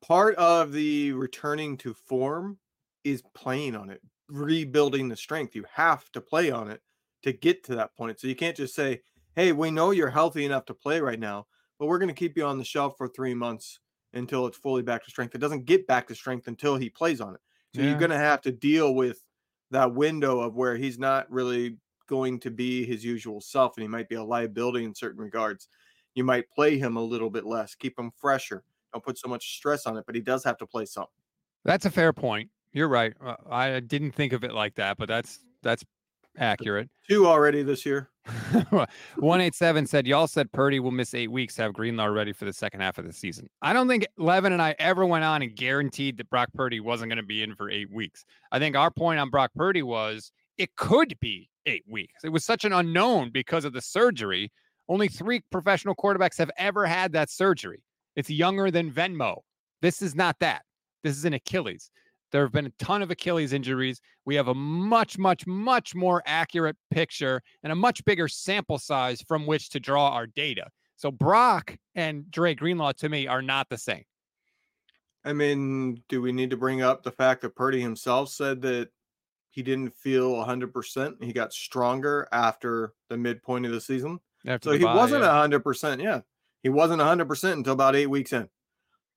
[0.00, 2.58] part of the returning to form
[3.04, 5.54] is playing on it, rebuilding the strength.
[5.54, 6.80] You have to play on it
[7.24, 8.20] to get to that point.
[8.20, 9.02] So you can't just say,
[9.36, 11.46] hey, we know you're healthy enough to play right now,
[11.78, 13.80] but we're going to keep you on the shelf for three months
[14.12, 15.34] until it's fully back to strength.
[15.34, 17.40] It doesn't get back to strength until he plays on it.
[17.74, 17.90] So yeah.
[17.90, 19.20] you're going to have to deal with
[19.70, 21.76] that window of where he's not really
[22.08, 25.68] going to be his usual self and he might be a liability in certain regards.
[26.14, 28.62] You might play him a little bit less, keep him fresher.
[28.92, 31.06] Don't put so much stress on it, but he does have to play some.
[31.64, 32.50] That's a fair point.
[32.72, 33.14] You're right.
[33.24, 35.84] Uh, I didn't think of it like that, but that's that's
[36.38, 36.88] accurate.
[37.08, 38.10] Two already this year.
[38.70, 42.80] 187 said, Y'all said Purdy will miss eight weeks have Greenlaw ready for the second
[42.80, 43.48] half of the season.
[43.60, 47.10] I don't think Levin and I ever went on and guaranteed that Brock Purdy wasn't
[47.10, 48.24] going to be in for eight weeks.
[48.50, 52.24] I think our point on Brock Purdy was it could be eight weeks.
[52.24, 54.50] It was such an unknown because of the surgery.
[54.88, 57.82] Only three professional quarterbacks have ever had that surgery.
[58.16, 59.40] It's younger than Venmo.
[59.82, 60.62] This is not that.
[61.02, 61.90] This is an Achilles.
[62.34, 64.00] There have been a ton of Achilles injuries.
[64.24, 69.22] We have a much, much, much more accurate picture and a much bigger sample size
[69.22, 70.66] from which to draw our data.
[70.96, 74.02] So Brock and Dre Greenlaw to me are not the same.
[75.24, 78.88] I mean, do we need to bring up the fact that Purdy himself said that
[79.50, 81.22] he didn't feel 100%?
[81.22, 84.18] He got stronger after the midpoint of the season.
[84.44, 85.28] After so he bye, wasn't yeah.
[85.30, 86.02] 100%.
[86.02, 86.22] Yeah.
[86.64, 88.48] He wasn't 100% until about eight weeks in.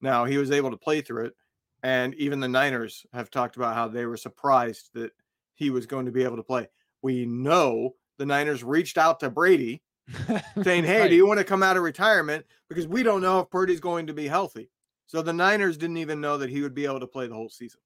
[0.02, 1.34] Now he was able to play through it.
[1.84, 5.12] And even the Niners have talked about how they were surprised that
[5.54, 6.68] he was going to be able to play.
[7.02, 9.82] We know the Niners reached out to Brady
[10.64, 11.10] saying, Hey, right.
[11.10, 12.46] do you want to come out of retirement?
[12.70, 14.70] Because we don't know if Purdy's going to be healthy.
[15.06, 17.50] So the Niners didn't even know that he would be able to play the whole
[17.50, 17.80] season.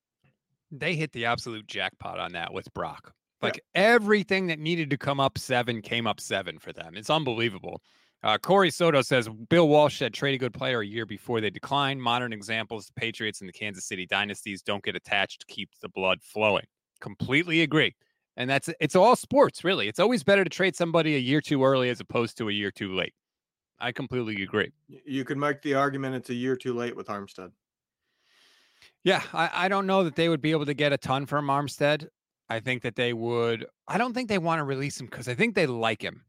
[0.72, 3.14] They hit the absolute jackpot on that with Brock.
[3.42, 3.82] Like yeah.
[3.84, 6.96] everything that needed to come up seven came up seven for them.
[6.96, 7.82] It's unbelievable.
[8.24, 11.50] Uh, Corey Soto says Bill Walsh said trade a good player a year before they
[11.50, 12.00] decline.
[12.00, 15.90] Modern examples, the Patriots and the Kansas City dynasties don't get attached to keep the
[15.90, 16.66] blood flowing.
[17.00, 17.96] Completely agree.
[18.38, 19.88] And that's it's all sports, really.
[19.88, 22.72] It's always better to trade somebody a year too early as opposed to a year
[22.72, 23.14] too late.
[23.80, 24.72] I completely agree.
[24.88, 27.52] You could make the argument it's a year too late with Armstead.
[29.04, 31.48] Yeah, I, I don't know that they would be able to get a ton from
[31.48, 32.08] Armstead.
[32.48, 33.66] I think that they would.
[33.88, 36.24] I don't think they want to release him because I think they like him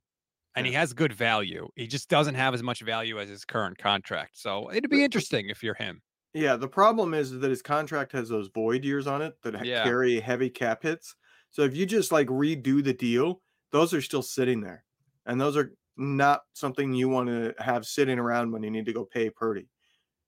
[0.55, 1.69] and he has good value.
[1.77, 4.39] He just doesn't have as much value as his current contract.
[4.39, 6.03] So it'd be interesting if you're him.
[6.35, 9.85] Yeah, the problem is that his contract has those void years on it that yeah.
[9.85, 11.15] carry heavy cap hits.
[11.51, 14.85] So if you just like redo the deal, those are still sitting there.
[15.27, 18.93] And those are not something you want to have sitting around when you need to
[18.93, 19.69] go pay Purdy.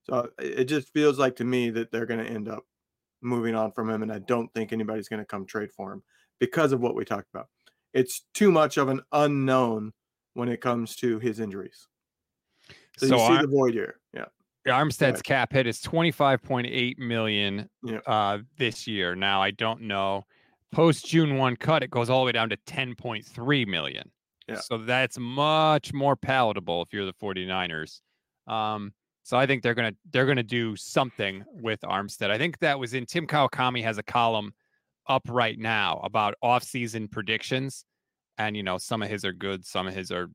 [0.02, 2.64] So it just feels like to me that they're going to end up
[3.22, 4.02] moving on from him.
[4.02, 6.02] And I don't think anybody's going to come trade for him
[6.38, 7.48] because of what we talked about.
[7.94, 9.92] It's too much of an unknown
[10.34, 11.88] when it comes to his injuries.
[12.98, 13.98] So, so you see the void here.
[14.12, 14.26] Yeah.
[14.66, 17.98] Armstead's cap hit is 25.8 million yeah.
[18.06, 19.14] uh, this year.
[19.14, 20.24] Now I don't know.
[20.72, 24.10] Post June 1 cut, it goes all the way down to 10.3 million.
[24.48, 24.60] Yeah.
[24.60, 28.00] So that's much more palatable if you're the 49ers.
[28.46, 28.92] Um,
[29.22, 32.30] so I think they're gonna they're gonna do something with Armstead.
[32.30, 34.52] I think that was in Tim Kawakami has a column
[35.08, 37.86] up right now about offseason predictions
[38.38, 40.28] and you know some of his are good, some of his are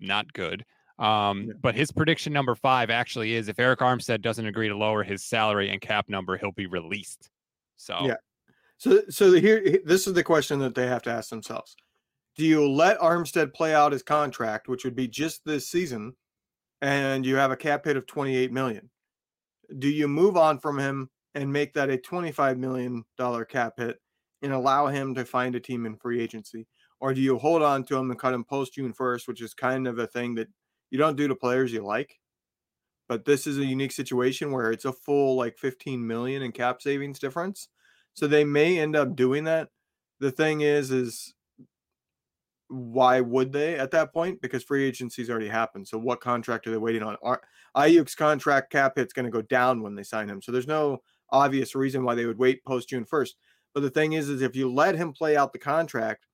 [0.00, 0.64] not good.
[0.98, 1.52] Um, yeah.
[1.60, 5.24] But his prediction number five actually is if Arik Armstead doesn't agree to lower his
[5.24, 7.28] salary and cap number, he'll be released.
[7.76, 8.16] So yeah.
[8.78, 11.76] So so here this is the question that they have to ask themselves.
[12.36, 16.14] Do you let Armstead play out his contract, which would be just this season,
[16.82, 18.90] and you have a cap hit of 28 million?
[19.78, 23.98] Do you move on from him and make that a 25 million dollar cap hit
[24.42, 26.66] and allow him to find a team in free agency?
[27.00, 29.54] Or do you hold on to him and cut him post June 1st, which is
[29.54, 30.48] kind of a thing that
[30.90, 32.18] you don't do to players you like?
[33.08, 36.82] But this is a unique situation where it's a full like 15 million in cap
[36.82, 37.68] savings difference.
[38.14, 39.68] So they may end up doing that.
[40.20, 41.34] The thing is, is
[42.68, 44.40] why would they at that point?
[44.40, 45.86] Because free agency's already happened.
[45.86, 47.16] So what contract are they waiting on?
[47.76, 50.42] Aiyuk's contract cap hit's going to go down when they sign him.
[50.42, 53.30] So there's no obvious reason why they would wait post June 1st.
[53.74, 56.25] But the thing is, is if you let him play out the contract,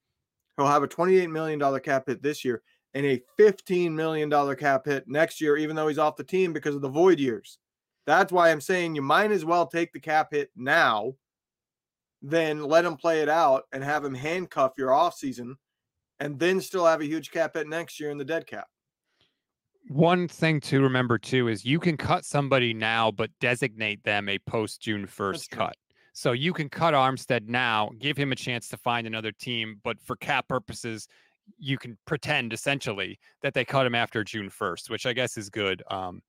[0.56, 2.62] He'll have a $28 million cap hit this year.
[2.94, 6.74] and a $15 million cap hit next year, even though he's off the team because
[6.74, 7.58] of the void years.
[8.06, 11.14] That's why I'm saying you might as well take the cap hit now
[12.20, 15.54] than let him play it out and have him handcuff your offseason
[16.20, 18.68] and then still have a huge cap hit next year in the dead cap.
[19.88, 24.38] One thing to remember too is you can cut somebody now, but designate them a
[24.38, 25.76] post June 1st cut.
[26.12, 30.00] So you can cut Armstead now, give him a chance to find another team, but
[30.02, 31.08] for cap purposes,
[31.58, 35.48] you can pretend essentially that they cut him after June 1st, which I guess is
[35.48, 35.82] good.
[35.90, 36.22] Um,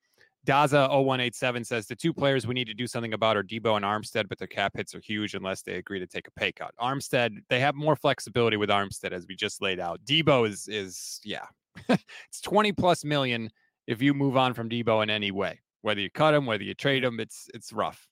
[0.45, 3.85] Daza 0187 says the two players we need to do something about are Deebo and
[3.85, 6.73] Armstead, but their cap hits are huge unless they agree to take a pay cut.
[6.81, 10.01] Armstead, they have more flexibility with Armstead as we just laid out.
[10.05, 11.45] Deebo is is yeah,
[11.89, 13.49] it's 20 plus million
[13.87, 15.59] if you move on from Deebo in any way.
[15.81, 18.05] Whether you cut him, whether you trade him, it's it's rough.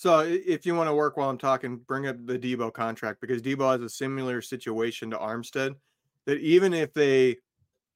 [0.00, 3.42] So if you want to work while I'm talking, bring up the Deebo contract because
[3.42, 5.74] Deebo has a similar situation to Armstead
[6.24, 7.36] that even if they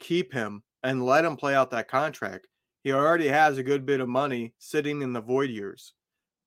[0.00, 2.46] keep him and let him play out that contract,
[2.82, 5.94] he already has a good bit of money sitting in the void years.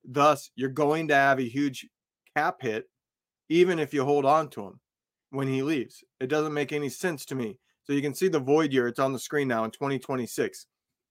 [0.04, 1.88] Thus, you're going to have a huge
[2.36, 2.88] cap hit
[3.48, 4.78] even if you hold on to him
[5.30, 6.04] when he leaves.
[6.20, 7.58] It doesn't make any sense to me.
[7.82, 8.86] So you can see the void year.
[8.86, 10.66] It's on the screen now in 2026.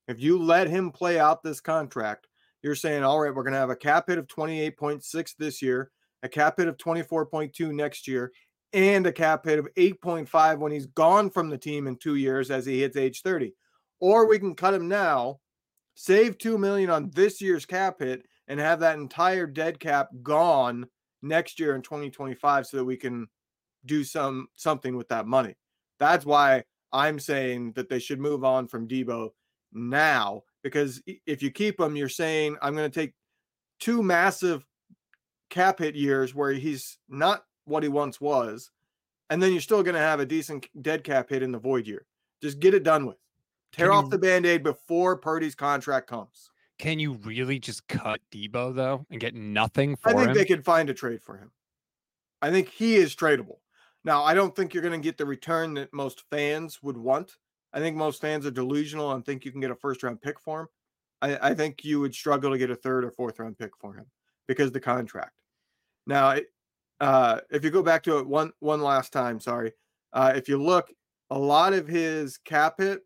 [0.08, 2.28] If you let him play out this contract,
[2.68, 5.90] you're saying, all right, we're going to have a cap hit of 28.6 this year,
[6.22, 8.34] a cap hit of 24.2 next year,
[8.74, 12.52] and a cap hit of 8.5 when he's gone from the team in two years
[12.52, 13.54] as he hits age 30.
[14.02, 15.40] Or we can cut him now,
[15.96, 20.88] save 2 million on this year's cap hit, and have that entire dead cap gone
[21.22, 23.28] next year in 2025 so that we can
[23.86, 25.56] do some something with that money.
[26.00, 29.30] That's why I'm saying that they should move on from Deebo
[29.72, 33.14] now because if you keep him, you're saying I'm going to take
[33.80, 34.66] two massive
[35.50, 38.72] cap hit years where he's not what he once was,
[39.30, 41.88] and then you're still going to have a decent dead cap hit in the void
[41.88, 42.06] year.
[42.42, 43.18] Just get it done with.
[43.72, 46.50] Tear off the band aid before Purdy's contract comes.
[46.80, 50.34] Can you really just cut Deebo though and get nothing for I think him?
[50.36, 51.52] they could find a trade for him.
[52.42, 53.58] I think he is tradable.
[54.04, 57.38] Now, I don't think you're going to get the return that most fans would want.
[57.78, 60.40] I think most fans are delusional and think you can get a first round pick
[60.40, 60.68] for him.
[61.22, 63.94] I, I think you would struggle to get a third or fourth round pick for
[63.94, 64.08] him
[64.48, 65.40] because the contract.
[66.08, 66.38] Now,
[67.00, 69.74] uh, if you go back to it one one last time, sorry,
[70.12, 70.92] uh, if you look,
[71.30, 73.02] a lot of his cap hit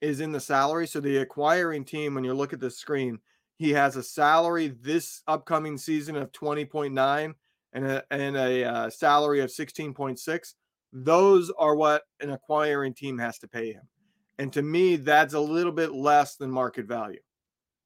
[0.00, 0.86] is in the salary.
[0.86, 3.18] So the acquiring team, when you look at the screen,
[3.58, 7.34] he has a salary this upcoming season of 20.9
[7.74, 10.54] and a, and a uh, salary of 16.6.
[10.96, 13.82] Those are what an acquiring team has to pay him.
[14.38, 17.18] And to me, that's a little bit less than market value.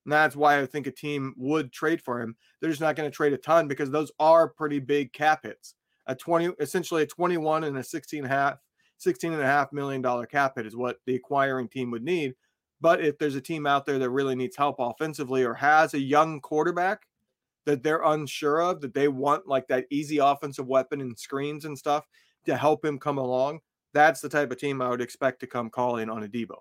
[0.05, 2.37] And that's why I think a team would trade for him.
[2.61, 5.75] They're just not going to trade a ton because those are pretty big cap hits.
[6.07, 8.59] A 20, essentially a 21 and a 16 and a half,
[8.99, 12.35] 16 and a half million dollar cap hit is what the acquiring team would need.
[12.81, 16.01] But if there's a team out there that really needs help offensively or has a
[16.01, 17.07] young quarterback
[17.65, 21.77] that they're unsure of, that they want like that easy offensive weapon and screens and
[21.77, 22.07] stuff
[22.47, 23.61] to help him come along,
[23.95, 26.57] that's the type of team I would expect to come calling on a Deebo.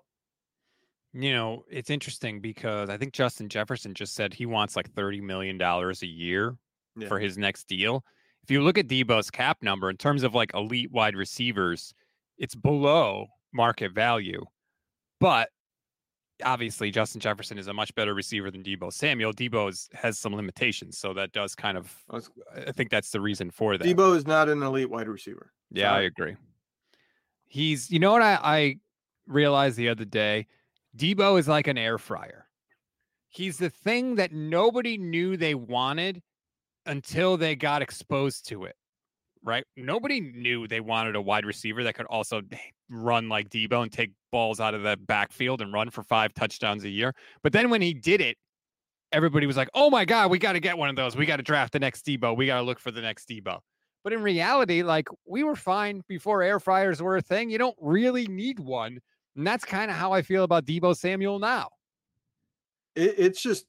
[1.14, 5.22] You know, it's interesting because I think Justin Jefferson just said he wants like $30
[5.22, 6.56] million a year
[6.96, 7.08] yeah.
[7.08, 8.04] for his next deal.
[8.42, 11.94] If you look at Deebo's cap number in terms of like elite wide receivers,
[12.36, 14.44] it's below market value.
[15.18, 15.48] But
[16.44, 19.32] obviously Justin Jefferson is a much better receiver than Deebo Samuel.
[19.32, 21.94] Deebo is, has some limitations, so that does kind of.
[22.10, 23.86] I think that's the reason for that.
[23.86, 25.52] Deebo is not an elite wide receiver.
[25.70, 26.02] Yeah, Sorry.
[26.02, 26.36] I agree.
[27.46, 28.76] He's, you know what I, I
[29.26, 30.46] realized the other day?
[30.96, 32.46] Deebo is like an air fryer.
[33.28, 36.22] He's the thing that nobody knew they wanted
[36.86, 38.76] until they got exposed to it
[39.42, 39.64] right?
[39.76, 42.42] Nobody knew they wanted a wide receiver that could also
[42.90, 46.84] run like Deebo and take balls out of the backfield and run for five touchdowns
[46.84, 47.14] a year.
[47.42, 48.36] But then when he did it,
[49.12, 51.16] everybody was like, "Oh my god, we got to get one of those.
[51.16, 52.36] We got to draft the next Deebo.
[52.36, 53.60] We got to look for the next Deebo."
[54.04, 57.50] But in reality, like we were fine before air fryers were a thing.
[57.50, 58.98] You don't really need one,
[59.36, 61.68] and that's kind of how I feel about Deebo Samuel now.
[62.94, 63.66] It, it's just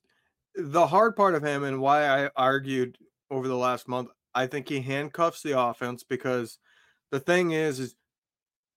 [0.55, 2.97] the hard part of him, and why I argued
[3.31, 4.09] over the last month.
[4.35, 6.59] I think he handcuffs the offense because
[7.11, 7.95] the thing is, is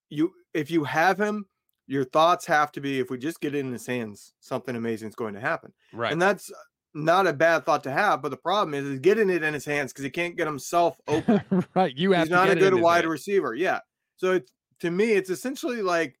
[0.09, 1.45] you if you have him,
[1.87, 5.09] your thoughts have to be if we just get it in his hands, something amazing
[5.09, 5.73] is going to happen.
[5.91, 6.11] Right.
[6.11, 6.51] And that's
[6.93, 9.65] not a bad thought to have, but the problem is, is getting it in his
[9.65, 11.41] hands because he can't get himself open.
[11.75, 11.95] right.
[11.95, 13.53] You have He's not a good wide receiver.
[13.53, 13.79] Yeah.
[14.17, 16.19] So it's to me, it's essentially like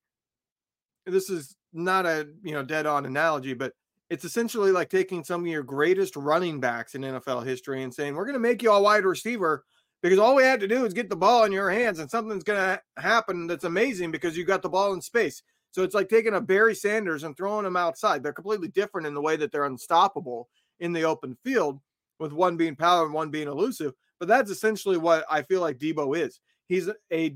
[1.05, 3.73] this is not a you know dead on analogy, but
[4.09, 8.15] it's essentially like taking some of your greatest running backs in NFL history and saying,
[8.15, 9.65] we're going to make you a wide receiver,
[10.03, 12.43] because all we had to do is get the ball in your hands and something's
[12.43, 15.41] going to happen that's amazing because you got the ball in space.
[15.71, 18.21] So it's like taking a Barry Sanders and throwing him outside.
[18.21, 20.47] They're completely different in the way that they're unstoppable
[20.79, 21.79] in the open field,
[22.19, 23.93] with one being power and one being elusive.
[24.19, 26.39] But that's essentially what I feel like Deebo is.
[26.67, 27.35] He's a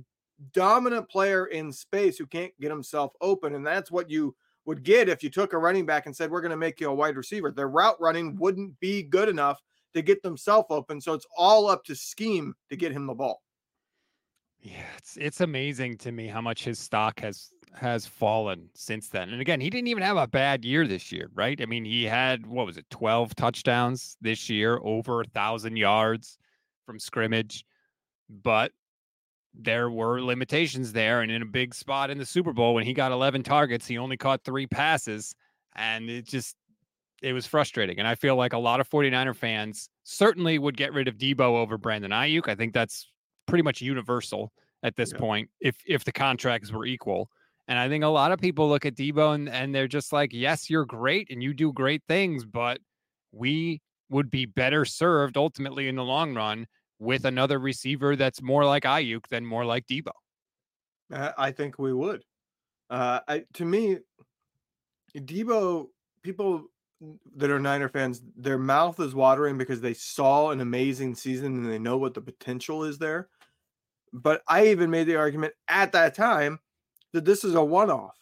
[0.53, 3.55] dominant player in space who can't get himself open.
[3.55, 4.35] And that's what you
[4.65, 6.89] would get if you took a running back and said, We're going to make you
[6.89, 7.51] a wide receiver.
[7.51, 9.61] Their route running wouldn't be good enough
[9.93, 11.01] to get themselves open.
[11.01, 13.41] So it's all up to scheme to get him the ball.
[14.59, 19.29] Yeah, it's it's amazing to me how much his stock has has fallen since then.
[19.29, 21.59] And again, he didn't even have a bad year this year, right?
[21.61, 26.37] I mean, he had what was it, 12 touchdowns this year, over a thousand yards
[26.85, 27.65] from scrimmage,
[28.29, 28.71] but
[29.53, 31.21] there were limitations there.
[31.21, 33.97] And in a big spot in the Super Bowl, when he got 11 targets, he
[33.97, 35.35] only caught three passes.
[35.75, 36.55] And it just
[37.21, 37.99] it was frustrating.
[37.99, 41.39] And I feel like a lot of 49er fans certainly would get rid of Deebo
[41.39, 42.47] over Brandon Aiyuk.
[42.47, 43.11] I think that's
[43.47, 44.51] pretty much universal
[44.83, 45.19] at this yeah.
[45.19, 47.29] point if if the contracts were equal.
[47.67, 50.31] And I think a lot of people look at Deebo and, and they're just like,
[50.33, 52.79] yes, you're great and you do great things, but
[53.31, 56.65] we would be better served ultimately in the long run
[56.99, 60.11] with another receiver that's more like Aiyuk than more like Deebo.
[61.11, 62.23] I think we would.
[62.89, 63.97] Uh, I, to me,
[65.15, 65.87] Deebo,
[66.23, 66.67] people
[67.35, 71.71] that are Niner fans, their mouth is watering because they saw an amazing season and
[71.71, 73.29] they know what the potential is there.
[74.13, 76.59] But I even made the argument at that time
[77.17, 78.17] that this is a one off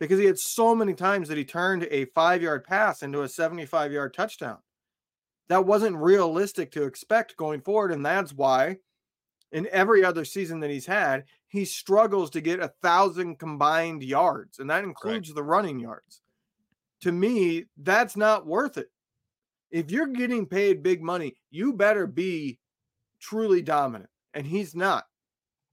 [0.00, 3.28] because he had so many times that he turned a five yard pass into a
[3.28, 4.58] 75 yard touchdown.
[5.48, 7.92] That wasn't realistic to expect going forward.
[7.92, 8.78] And that's why
[9.52, 14.58] in every other season that he's had, he struggles to get a thousand combined yards,
[14.58, 15.36] and that includes right.
[15.36, 16.20] the running yards
[17.00, 18.90] to me, that's not worth it.
[19.70, 22.58] If you're getting paid big money, you better be
[23.20, 24.10] truly dominant.
[24.34, 25.04] And he's not.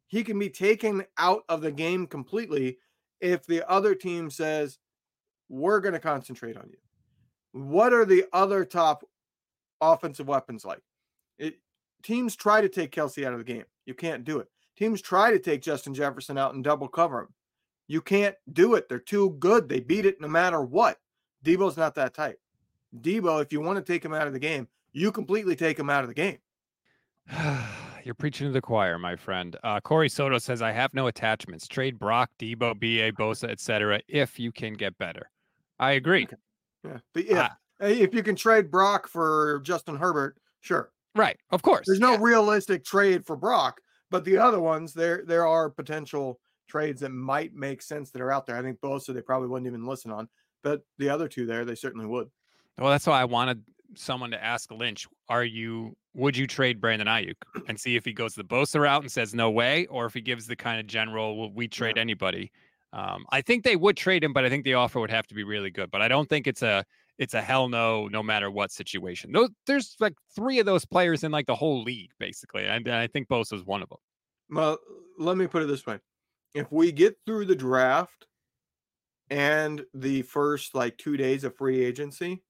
[0.07, 2.77] He can be taken out of the game completely
[3.21, 4.77] if the other team says,
[5.49, 6.77] We're going to concentrate on you.
[7.51, 9.03] What are the other top
[9.81, 10.81] offensive weapons like?
[11.37, 11.59] It,
[12.03, 13.65] teams try to take Kelce out of the game.
[13.85, 14.49] You can't do it.
[14.77, 17.29] Teams try to take Justin Jefferson out and double cover him.
[17.87, 18.89] You can't do it.
[18.89, 19.69] They're too good.
[19.69, 20.97] They beat it no matter what.
[21.43, 22.39] Deebo's not that type.
[22.99, 25.89] Deebo, if you want to take him out of the game, you completely take him
[25.89, 26.39] out of the game.
[28.05, 29.57] You're preaching to the choir, my friend.
[29.63, 31.67] Uh, Corey Soto says, I have no attachments.
[31.67, 33.99] Trade Brock, Deebo, BA, Bosa, etc.
[34.07, 35.29] if you can get better.
[35.79, 36.25] I agree.
[36.25, 36.35] Okay.
[36.83, 36.99] Yeah.
[37.13, 37.49] But if, uh,
[37.81, 40.91] if you can trade Brock for Justin Herbert, sure.
[41.15, 41.37] Right.
[41.49, 41.87] Of course.
[41.87, 42.19] There's no yeah.
[42.21, 43.81] realistic trade for Brock,
[44.11, 46.39] but the other ones, there there are potential
[46.69, 48.55] trades that might make sense that are out there.
[48.55, 50.29] I think Bosa they probably wouldn't even listen on
[50.65, 52.27] but the other two there, they certainly would.
[52.79, 53.63] Well, that's why I wanted
[53.95, 57.35] someone to ask Lynch, are you would you trade Brandon Aiyuk
[57.67, 60.21] and see if he goes the Bosa route and says no way, or if he
[60.21, 62.01] gives the kind of general, will we trade yeah.
[62.01, 62.51] anybody?
[62.93, 65.35] Um, I think they would trade him, but I think the offer would have to
[65.35, 65.91] be really good.
[65.91, 66.85] But I don't think it's a
[67.17, 69.31] it's a hell no, no matter what situation.
[69.31, 72.95] Those, there's like three of those players in like the whole league, basically, and, and
[72.95, 73.97] I think Bosa is one of them.
[74.49, 74.77] Well,
[75.17, 75.99] let me put it this way:
[76.53, 78.27] if we get through the draft
[79.29, 82.43] and the first like two days of free agency,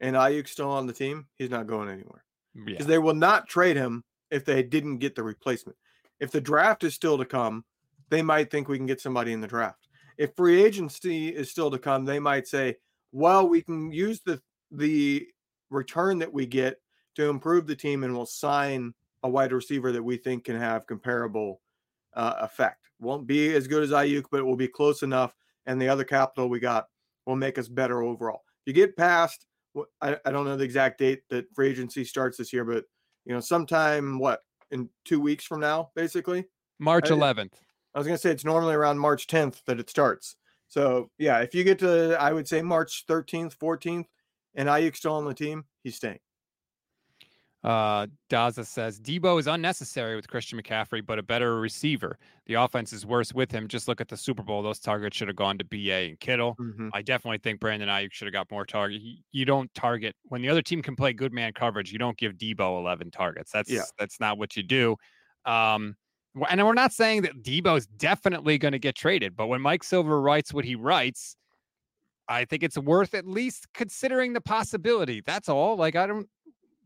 [0.00, 2.24] and Aiyuk's still on the team, he's not going anywhere
[2.54, 2.90] because yeah.
[2.90, 5.76] they will not trade him if they didn't get the replacement.
[6.20, 7.64] If the draft is still to come,
[8.08, 9.88] they might think we can get somebody in the draft.
[10.16, 12.76] If free agency is still to come, they might say,
[13.12, 14.40] "Well, we can use the
[14.70, 15.26] the
[15.70, 16.80] return that we get
[17.16, 20.86] to improve the team, and we'll sign a wide receiver that we think can have
[20.86, 21.60] comparable
[22.14, 22.86] uh, effect.
[23.00, 25.34] Won't be as good as Aiyuk, but it will be close enough
[25.66, 26.86] and the other capital we got
[27.26, 28.42] will make us better overall.
[28.64, 29.46] If you get past,
[30.00, 32.84] I, I don't know the exact date that free agency starts this year, but
[33.24, 36.46] you know, sometime what in two weeks from now, basically
[36.78, 37.54] March 11th.
[37.54, 37.58] I,
[37.94, 40.36] I was gonna say it's normally around March 10th that it starts.
[40.68, 44.06] So yeah, if you get to, I would say March 13th, 14th,
[44.54, 46.18] and Aiyuk still on the team, he's staying.
[47.66, 52.16] Uh, Daza says Deebo is unnecessary with Christian McCaffrey, but a better receiver.
[52.46, 53.66] The offense is worse with him.
[53.66, 56.54] Just look at the Super Bowl; those targets should have gone to BA and Kittle.
[56.60, 56.90] Mm-hmm.
[56.92, 59.02] I definitely think Brandon Aiyuk should have got more target.
[59.32, 61.90] You don't target when the other team can play good man coverage.
[61.90, 63.50] You don't give Deebo 11 targets.
[63.50, 63.82] That's yeah.
[63.98, 64.94] that's not what you do.
[65.44, 65.96] Um,
[66.48, 69.82] and we're not saying that Deebo is definitely going to get traded, but when Mike
[69.82, 71.34] Silver writes what he writes,
[72.28, 75.20] I think it's worth at least considering the possibility.
[75.20, 75.74] That's all.
[75.74, 76.28] Like I don't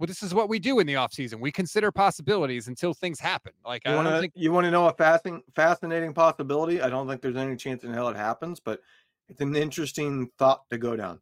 [0.01, 1.41] well, this is what we do in the off season.
[1.41, 3.53] We consider possibilities until things happen.
[3.67, 4.33] Like you want to think...
[4.35, 6.81] you want to know a fascinating fascinating possibility.
[6.81, 8.81] I don't think there's any chance in hell it happens, but
[9.29, 11.21] it's an interesting thought to go down.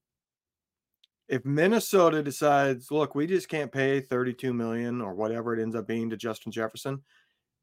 [1.28, 5.86] if Minnesota decides, look, we just can't pay 32 million or whatever it ends up
[5.86, 7.02] being to Justin Jefferson,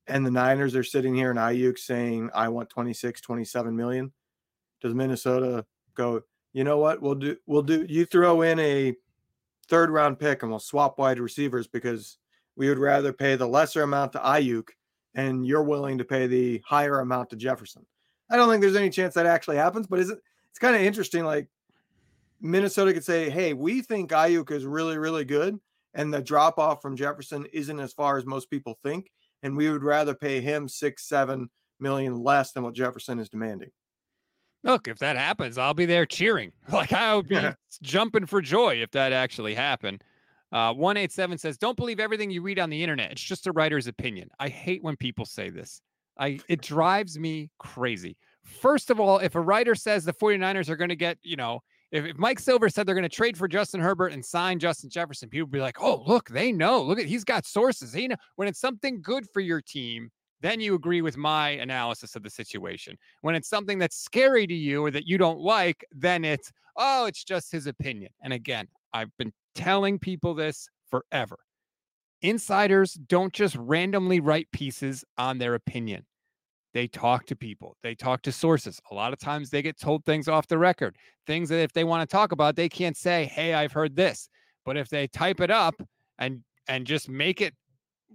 [0.08, 4.14] and the Niners are sitting here in Aiyuk saying, I want 26, 27 million,
[4.82, 6.22] does Minnesota go,
[6.54, 7.02] you know what?
[7.02, 8.94] We'll do, we'll do, you throw in a
[9.70, 12.18] third round pick and we'll swap wide receivers because
[12.56, 14.70] we would rather pay the lesser amount to Aiyuk
[15.16, 17.86] and you're willing to pay the higher amount to Jefferson.
[18.30, 20.82] I don't think there's any chance that actually happens, but is it, it's kind of
[20.82, 21.26] interesting.
[21.26, 21.48] Like
[22.42, 25.60] Minnesota could say, hey, we think Aiyuk is really, really good.
[25.94, 29.12] And the drop off from Jefferson isn't as far as most people think.
[29.44, 31.50] And we would rather pay him six, seven
[31.80, 33.72] million less than what Jefferson is demanding.
[34.66, 36.52] Look, if that happens, I'll be there cheering.
[36.72, 37.40] Like I would be
[37.84, 40.04] jumping for joy if that actually happened.
[40.52, 43.12] Uh, 187 says, Don't believe everything you read on the internet.
[43.12, 44.30] It's just a writer's opinion.
[44.40, 45.82] I hate when people say this.
[46.18, 48.18] I it drives me crazy.
[48.44, 51.62] First of all, if a writer says the 49ers are going to get, you know,
[51.92, 54.90] if, if Mike Silver said they're going to trade for Justin Herbert and sign Justin
[54.90, 56.82] Jefferson, people would be like, oh, look, they know.
[56.82, 57.94] Look at he's got sources.
[57.94, 60.10] He know when it's something good for your team,
[60.46, 62.98] then you agree with my analysis of the situation.
[63.22, 67.06] When it's something that's scary to you or that you don't like, then it's, oh,
[67.06, 68.12] it's just his opinion.
[68.22, 71.40] And again, I've been telling people this forever.
[72.22, 76.06] Insiders don't just randomly write pieces on their opinion.
[76.76, 78.80] They talk to people, they talk to sources.
[78.92, 81.86] A lot of times they get told things off the record, things that if they
[81.86, 84.30] want to talk about, they can't say, Hey, I've heard this.
[84.64, 85.76] But if they type it up
[86.20, 87.54] and and just make it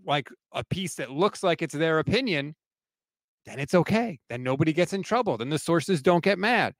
[0.06, 2.54] like a piece that looks like it's their opinion,
[3.46, 4.18] then it's okay.
[4.28, 5.36] Then nobody gets in trouble.
[5.36, 6.74] Then the sources don't get mad.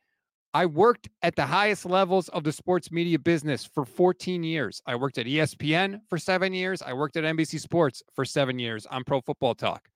[0.53, 4.83] I worked at the highest levels of the sports media business for 14 years.
[4.85, 6.83] I worked at ESPN for seven years.
[6.83, 9.89] I worked at NBC Sports for seven years on Pro Football Talk.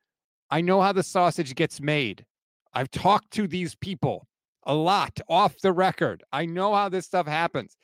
[0.50, 2.24] I know how the sausage gets made.
[2.72, 4.28] I've talked to these people
[4.66, 6.22] a lot off the record.
[6.32, 7.76] I know how this stuff happens.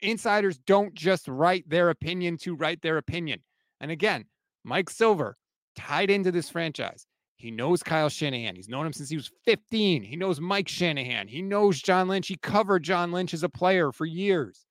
[0.00, 3.42] Insiders don't just write their opinion to write their opinion.
[3.80, 4.24] And again,
[4.68, 5.36] Mike Silver
[5.74, 7.06] tied into this franchise.
[7.36, 8.56] He knows Kyle Shanahan.
[8.56, 10.02] He's known him since he was 15.
[10.02, 11.28] He knows Mike Shanahan.
[11.28, 12.26] He knows John Lynch.
[12.28, 14.66] He covered John Lynch as a player for years.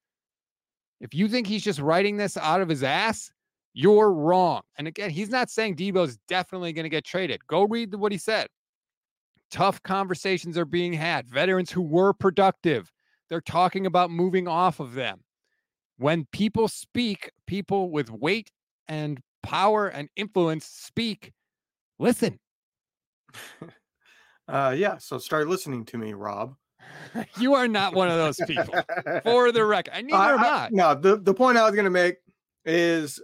[0.99, 3.31] If you think he's just writing this out of his ass,
[3.73, 4.61] you're wrong.
[4.77, 7.45] And again, he's not saying Deebo is definitely going to get traded.
[7.47, 8.47] Go read what he said.
[9.49, 11.27] Tough conversations are being had.
[11.27, 12.91] Veterans who were productive,
[13.29, 15.21] they're talking about moving off of them.
[15.97, 18.51] When people speak, people with weight
[18.87, 21.31] and power and influence speak,
[21.99, 22.37] listen.
[24.49, 24.97] uh, yeah.
[24.97, 26.55] So start listening to me, Rob.
[27.39, 28.75] you are not one of those people,
[29.23, 29.93] for the record.
[29.95, 30.69] I neither am I.
[30.71, 32.17] No, the, the point I was going to make
[32.65, 33.21] is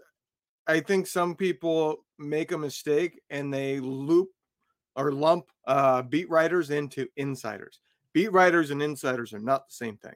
[0.66, 4.30] I think some people make a mistake and they loop
[4.96, 7.80] or lump uh, beat writers into insiders.
[8.14, 10.16] Beat writers and insiders are not the same thing.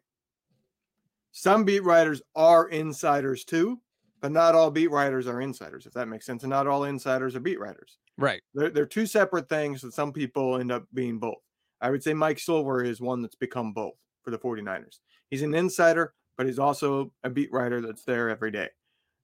[1.34, 3.80] Some beat writers are insiders too,
[4.22, 6.44] but not all beat writers are insiders, if that makes sense.
[6.44, 7.98] And not all insiders are beat writers.
[8.18, 8.42] Right.
[8.54, 11.42] They're, they're two separate things that some people end up being both.
[11.82, 13.94] I would say Mike Silver is one that's become both
[14.24, 15.00] for the 49ers.
[15.30, 18.70] He's an insider, but he's also a beat writer that's there every day.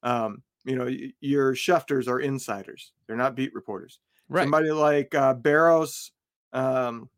[0.03, 0.89] Um, you know,
[1.19, 3.99] your Schefters are insiders; they're not beat reporters.
[4.29, 4.43] Right.
[4.43, 6.11] Somebody like uh, Barrows,
[6.53, 7.09] um,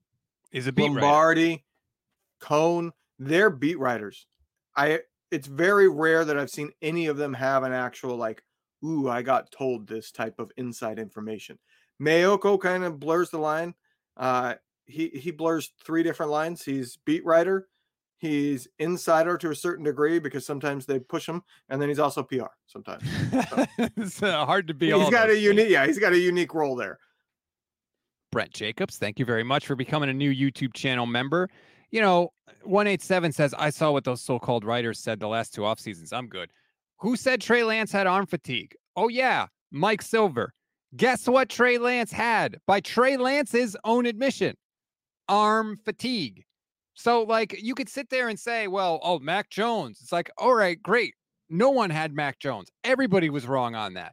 [0.52, 1.64] is a beat Lombardi, writer.
[2.40, 2.92] Cohn.
[3.20, 4.28] They're beat writers.
[4.76, 5.02] I.
[5.32, 8.44] It's very rare that I've seen any of them have an actual like,
[8.84, 11.60] "Ooh, I got told this" type of inside information.
[12.02, 13.74] Maiocco kind of blurs the line.
[14.18, 14.56] Uh,
[14.86, 16.64] he he blurs three different lines.
[16.64, 17.68] He's beat writer,
[18.18, 22.24] He's insider to a certain degree because sometimes they push him, and then he's also
[22.24, 23.04] PR sometimes.
[23.32, 23.66] So.
[23.98, 24.92] it's uh, hard to be.
[24.92, 27.00] He's got a unique, yeah, he's got a unique role there.
[28.32, 31.50] Brent Jacobs, thank you very much for becoming a new YouTube channel member.
[31.96, 32.34] You know,
[32.64, 36.12] 187 says, I saw what those so called writers said the last two off seasons.
[36.12, 36.50] I'm good.
[37.00, 38.76] Who said Trey Lance had arm fatigue?
[38.98, 40.54] Oh, yeah, Mike Silver.
[40.98, 44.58] Guess what Trey Lance had by Trey Lance's own admission?
[45.30, 46.43] Arm fatigue.
[46.96, 50.00] So, like, you could sit there and say, well, oh, Mac Jones.
[50.02, 51.14] It's like, all right, great.
[51.50, 52.68] No one had Mac Jones.
[52.84, 54.12] Everybody was wrong on that.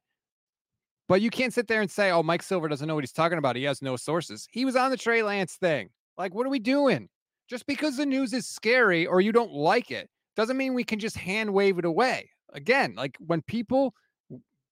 [1.08, 3.38] But you can't sit there and say, oh, Mike Silver doesn't know what he's talking
[3.38, 3.56] about.
[3.56, 4.46] He has no sources.
[4.52, 5.88] He was on the Trey Lance thing.
[6.16, 7.08] Like, what are we doing?
[7.52, 10.98] Just because the news is scary or you don't like it doesn't mean we can
[10.98, 12.30] just hand wave it away.
[12.54, 13.92] Again, like when people,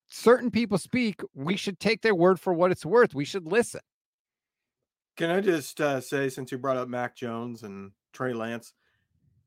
[0.08, 3.14] certain people speak, we should take their word for what it's worth.
[3.14, 3.82] We should listen.
[5.18, 8.72] Can I just uh, say, since you brought up Mac Jones and Trey Lance.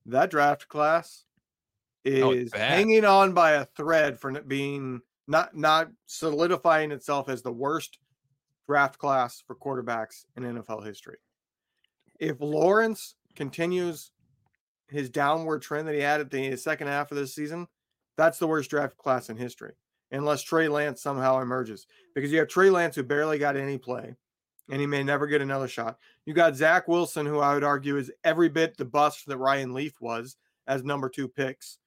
[0.06, 1.26] That draft class
[2.06, 7.42] oh, is oh, hanging on by a thread for being not not solidifying itself as
[7.42, 7.98] the worst
[8.68, 11.18] draft class for quarterbacks in NFL history.
[12.20, 14.12] If Lawrence continues
[14.90, 17.68] his downward trend that he had at the second half of this season,
[18.18, 19.74] that's the worst draft class in history,
[20.12, 21.88] unless Trey Lance somehow emerges.
[22.14, 24.16] Because you have Trey Lance who barely got any play,
[24.70, 25.98] and he may never get another shot.
[26.26, 29.74] You got Zach Wilson, who I would argue is every bit the bust that Ryan
[29.74, 31.80] Leaf was as number two picks,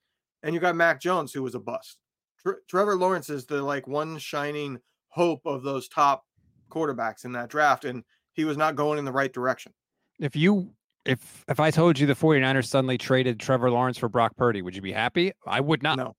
[0.43, 1.97] and you got Mac Jones, who was a bust.
[2.41, 4.79] Tre- Trevor Lawrence is the like one shining
[5.09, 6.25] hope of those top
[6.69, 9.73] quarterbacks in that draft, and he was not going in the right direction.
[10.19, 10.71] If you
[11.07, 14.75] if if I told you the 49ers suddenly traded Trevor Lawrence for Brock Purdy, would
[14.75, 15.31] you be happy?
[15.45, 15.97] I would not.
[15.97, 16.15] No.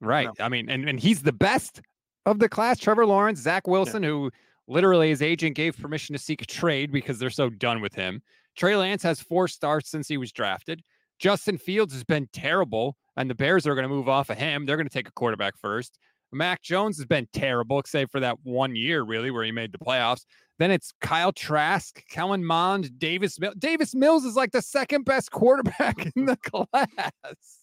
[0.00, 0.28] Right.
[0.38, 0.44] No.
[0.44, 1.80] I mean, and, and he's the best
[2.26, 2.78] of the class.
[2.78, 4.30] Trevor Lawrence, Zach Wilson, who
[4.66, 8.22] literally his agent gave permission to seek a trade because they're so done with him.
[8.56, 10.82] Trey Lance has four starts since he was drafted.
[11.18, 14.66] Justin Fields has been terrible, and the Bears are going to move off of him.
[14.66, 15.98] They're going to take a quarterback first.
[16.32, 19.78] Mac Jones has been terrible, except for that one year, really, where he made the
[19.78, 20.24] playoffs.
[20.58, 23.54] Then it's Kyle Trask, Kellen Mond, Davis Mills.
[23.58, 27.58] Davis Mills is like the second best quarterback in the class.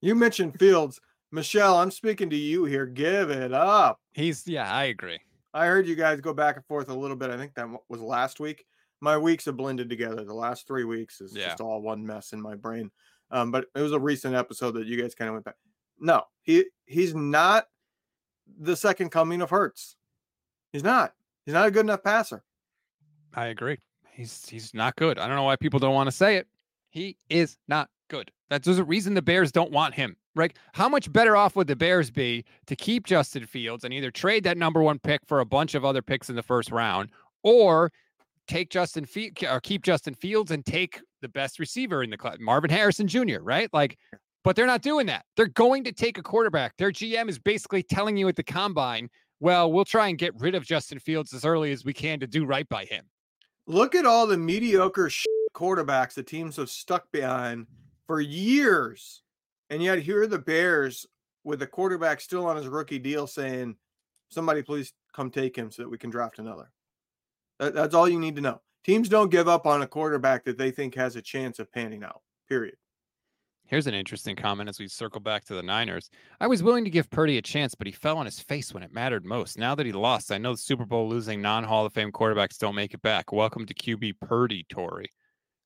[0.00, 1.00] You mentioned Fields.
[1.32, 2.86] Michelle, I'm speaking to you here.
[2.86, 3.98] Give it up.
[4.12, 5.18] He's, yeah, I agree.
[5.52, 7.30] I heard you guys go back and forth a little bit.
[7.30, 8.64] I think that was last week.
[9.00, 10.24] My weeks have blended together.
[10.24, 11.48] The last three weeks is Yeah.
[11.48, 12.90] just all one mess in my brain.
[13.30, 15.56] Um, but it was a recent episode that you guys kind of went back.
[15.98, 17.66] No, he he's not
[18.58, 19.96] the second coming of Hurts.
[20.72, 21.14] He's not.
[21.44, 22.42] He's not a good enough passer.
[23.34, 23.78] I agree.
[24.12, 25.18] He's he's not good.
[25.18, 26.46] I don't know why people don't want to say it.
[26.90, 28.30] He is not good.
[28.48, 30.16] That's there's a reason the Bears don't want him.
[30.36, 30.56] Right?
[30.72, 34.44] How much better off would the Bears be to keep Justin Fields and either trade
[34.44, 37.10] that number one pick for a bunch of other picks in the first round,
[37.42, 37.92] or
[38.48, 42.36] take Justin Fields or keep Justin Fields and take the best receiver in the class,
[42.40, 43.40] Marvin Harrison Jr.
[43.40, 43.68] Right?
[43.72, 43.96] Like,
[44.44, 45.24] but they're not doing that.
[45.36, 46.76] They're going to take a quarterback.
[46.76, 49.08] Their GM is basically telling you at the combine,
[49.40, 52.26] well, we'll try and get rid of Justin Fields as early as we can to
[52.26, 53.06] do right by him.
[53.66, 55.10] Look at all the mediocre
[55.54, 57.66] quarterbacks the teams have stuck behind
[58.06, 59.22] for years.
[59.70, 61.06] And yet here are the Bears
[61.42, 63.76] with the quarterback still on his rookie deal saying,
[64.28, 66.70] somebody please come take him so that we can draft another.
[67.58, 68.60] That, that's all you need to know.
[68.84, 72.04] Teams don't give up on a quarterback that they think has a chance of panning
[72.04, 72.76] out, period.
[73.66, 76.10] Here's an interesting comment as we circle back to the Niners.
[76.38, 78.82] I was willing to give Purdy a chance, but he fell on his face when
[78.82, 79.58] it mattered most.
[79.58, 82.58] Now that he lost, I know the Super Bowl losing non Hall of Fame quarterbacks
[82.58, 83.32] don't make it back.
[83.32, 85.10] Welcome to QB Purdy, Tory.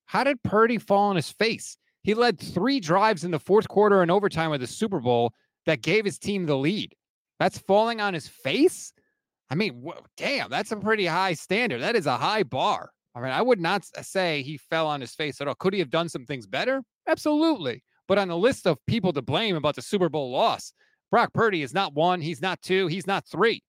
[0.07, 1.77] How did Purdy fall on his face?
[2.05, 5.33] He led three drives in the fourth quarter and overtime of the Super Bowl
[5.67, 6.95] that gave his team the lead.
[7.41, 8.93] That's falling on his face?
[9.51, 9.85] I mean,
[10.17, 11.83] damn, that's a pretty high standard.
[11.83, 12.91] That is a high bar.
[13.15, 15.57] I mean, I would not say he fell on his face at all.
[15.57, 16.83] Could he have done some things better?
[17.09, 17.83] Absolutely.
[18.09, 20.73] But on the list of people to blame about the Super Bowl loss,
[21.11, 23.63] Brock Purdy is not one, he's not two, he's not three.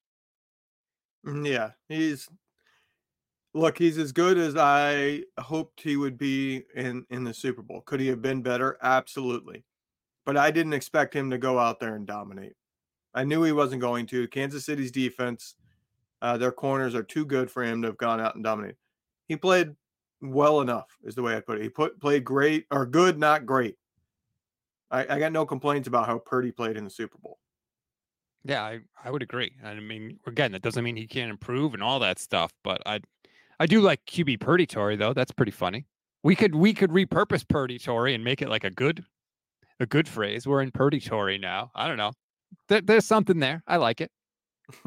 [1.25, 2.29] Mm, Yeah, he's
[3.53, 7.81] look, he's as good as I hoped he would be in in the Super Bowl.
[7.81, 8.77] Could he have been better?
[8.81, 9.65] Absolutely.
[10.25, 12.55] But I didn't expect him to go out there and dominate.
[13.13, 14.27] I knew he wasn't going to.
[14.29, 15.55] Kansas City's defense,
[16.21, 18.77] uh, their corners are too good for him to have gone out and dominated.
[19.27, 19.75] He played
[20.21, 21.63] well enough, is the way I put it.
[21.63, 23.77] He put played great or good, not great.
[24.91, 27.39] I, I got no complaints about how Purdy played in the Super Bowl.
[28.43, 29.51] Yeah, I, I would agree.
[29.63, 33.01] I mean, again, that doesn't mean he can't improve and all that stuff, but I
[33.59, 35.13] I do like QB Purdy Tory though.
[35.13, 35.85] That's pretty funny.
[36.23, 39.03] We could we could repurpose Purdy Tory and make it like a good
[39.79, 40.47] a good phrase.
[40.47, 41.71] We're in Purdy Tory now.
[41.75, 42.11] I don't know.
[42.69, 43.61] There, there's something there.
[43.67, 44.11] I like it.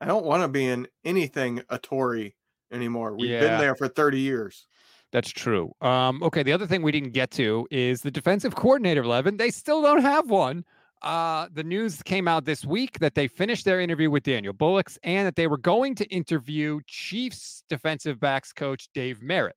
[0.00, 2.36] I don't want to be in anything a Tory
[2.72, 3.14] anymore.
[3.16, 3.40] We've Yeah.
[3.40, 4.66] been there for 30 years.
[5.14, 5.72] That's true.
[5.80, 9.36] Um, okay, the other thing we didn't get to is the defensive coordinator, Levin.
[9.36, 10.64] They still don't have one.
[11.02, 14.98] Uh, the news came out this week that they finished their interview with Daniel Bullocks
[15.04, 19.54] and that they were going to interview Chiefs defensive backs coach Dave Merritt,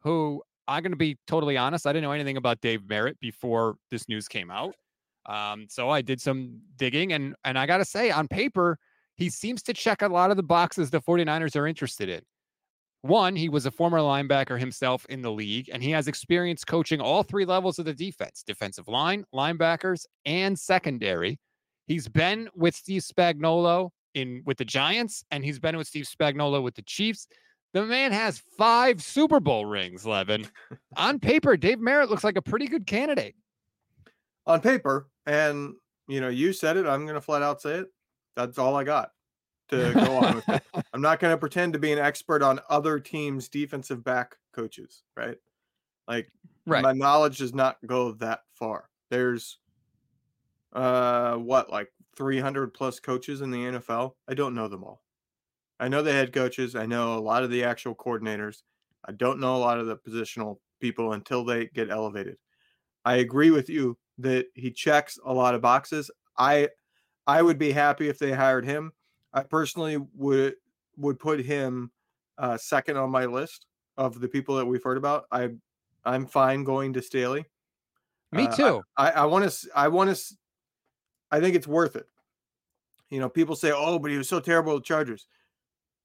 [0.00, 3.76] who I'm going to be totally honest, I didn't know anything about Dave Merritt before
[3.92, 4.74] this news came out.
[5.26, 8.76] Um, so I did some digging and and I got to say on paper,
[9.14, 12.22] he seems to check a lot of the boxes the 49ers are interested in.
[13.06, 17.00] One, he was a former linebacker himself in the league, and he has experience coaching
[17.00, 21.38] all three levels of the defense defensive line, linebackers, and secondary.
[21.86, 26.62] He's been with Steve Spagnuolo in with the Giants, and he's been with Steve Spagnuolo
[26.62, 27.28] with the Chiefs.
[27.74, 30.46] The man has five Super Bowl rings, Levin.
[30.96, 33.36] On paper, Dave Merritt looks like a pretty good candidate.
[34.46, 35.74] On paper, and
[36.08, 37.86] you know, you said it, I'm going to flat out say it.
[38.36, 39.10] That's all I got
[39.68, 40.62] to go on with it.
[40.92, 45.04] I'm not going to pretend to be an expert on other teams' defensive back coaches,
[45.16, 45.38] right?
[46.08, 46.32] Like
[46.66, 46.86] Right.
[46.86, 48.90] my knowledge does not go that far.
[49.10, 49.58] There's
[50.72, 54.16] uh what like 300 plus coaches in the NFL.
[54.28, 55.02] I don't know them all.
[55.80, 58.62] I know the head coaches, I know a lot of the actual coordinators.
[59.04, 62.38] I don't know a lot of the positional people until they get elevated.
[63.04, 66.10] I agree with you that he checks a lot of boxes.
[66.38, 66.70] I
[67.26, 68.92] I would be happy if they hired him.
[69.36, 70.54] I personally would
[70.96, 71.92] would put him
[72.38, 73.66] uh, second on my list
[73.98, 75.26] of the people that we've heard about.
[75.30, 75.50] I
[76.04, 77.44] I'm fine going to Staley.
[78.32, 78.82] Me Uh, too.
[78.96, 79.68] I want to.
[79.74, 80.34] I want to.
[81.30, 82.06] I think it's worth it.
[83.10, 85.26] You know, people say, "Oh, but he was so terrible with Chargers."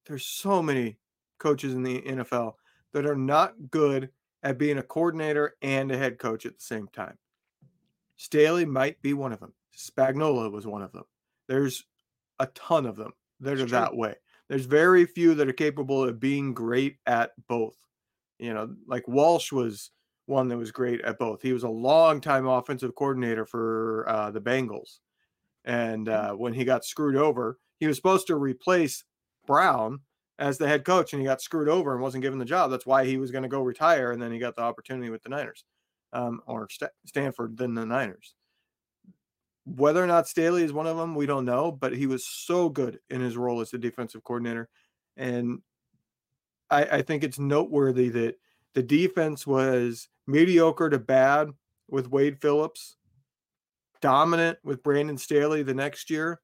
[0.05, 0.97] There's so many
[1.37, 2.55] coaches in the NFL
[2.91, 4.09] that are not good
[4.43, 7.17] at being a coordinator and a head coach at the same time.
[8.17, 9.53] Staley might be one of them.
[9.75, 11.05] Spagnuolo was one of them.
[11.47, 11.85] There's
[12.39, 13.77] a ton of them that It's are true.
[13.79, 14.15] that way.
[14.49, 17.75] There's very few that are capable of being great at both.
[18.39, 19.91] You know, like Walsh was
[20.25, 21.41] one that was great at both.
[21.41, 24.99] He was a long-time offensive coordinator for uh, the Bengals.
[25.65, 29.03] And uh, when he got screwed over, he was supposed to replace
[29.45, 29.99] Brown
[30.39, 32.71] as the head coach, and he got screwed over and wasn't given the job.
[32.71, 35.21] That's why he was going to go retire, and then he got the opportunity with
[35.21, 35.65] the Niners,
[36.13, 38.33] um, or Sta Stanford, then the Niners.
[39.65, 42.69] Whether or not Staley is one of them, we don't know, but he was so
[42.69, 44.69] good in his role as the defensive coordinator,
[45.17, 45.59] and
[46.69, 48.39] I, I think it's noteworthy that
[48.73, 51.49] the defense was mediocre to bad
[51.89, 52.95] with Wade Phillips,
[54.01, 56.39] dominant with Brandon Staley the next year,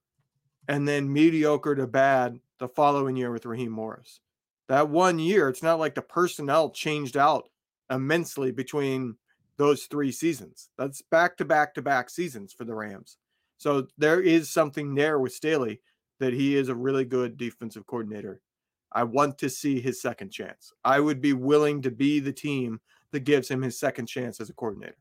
[0.67, 4.19] and then mediocre to bad the following year with Raheem Morris.
[4.67, 7.49] That one year, it's not like the personnel changed out
[7.89, 9.15] immensely between
[9.57, 10.69] those three seasons.
[10.77, 13.17] That's back to back to back seasons for the Rams.
[13.57, 15.81] So there is something there with Staley
[16.19, 18.41] that he is a really good defensive coordinator.
[18.91, 20.71] I want to see his second chance.
[20.83, 22.79] I would be willing to be the team
[23.11, 24.97] that gives him his second chance as a coordinator.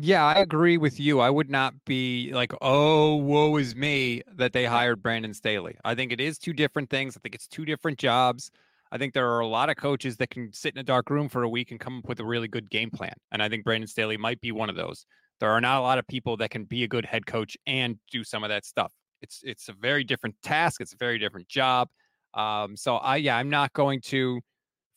[0.00, 1.20] Yeah, I agree with you.
[1.20, 5.76] I would not be like, oh, woe is me that they hired Brandon Staley.
[5.84, 7.16] I think it is two different things.
[7.16, 8.50] I think it's two different jobs.
[8.94, 11.28] I think there are a lot of coaches that can sit in a dark room
[11.28, 13.14] for a week and come up with a really good game plan.
[13.32, 15.04] And I think Brandon Staley might be one of those.
[15.40, 17.98] There are not a lot of people that can be a good head coach and
[18.12, 18.92] do some of that stuff.
[19.20, 20.80] It's it's a very different task.
[20.80, 21.88] It's a very different job.
[22.34, 24.40] Um, so I yeah, I'm not going to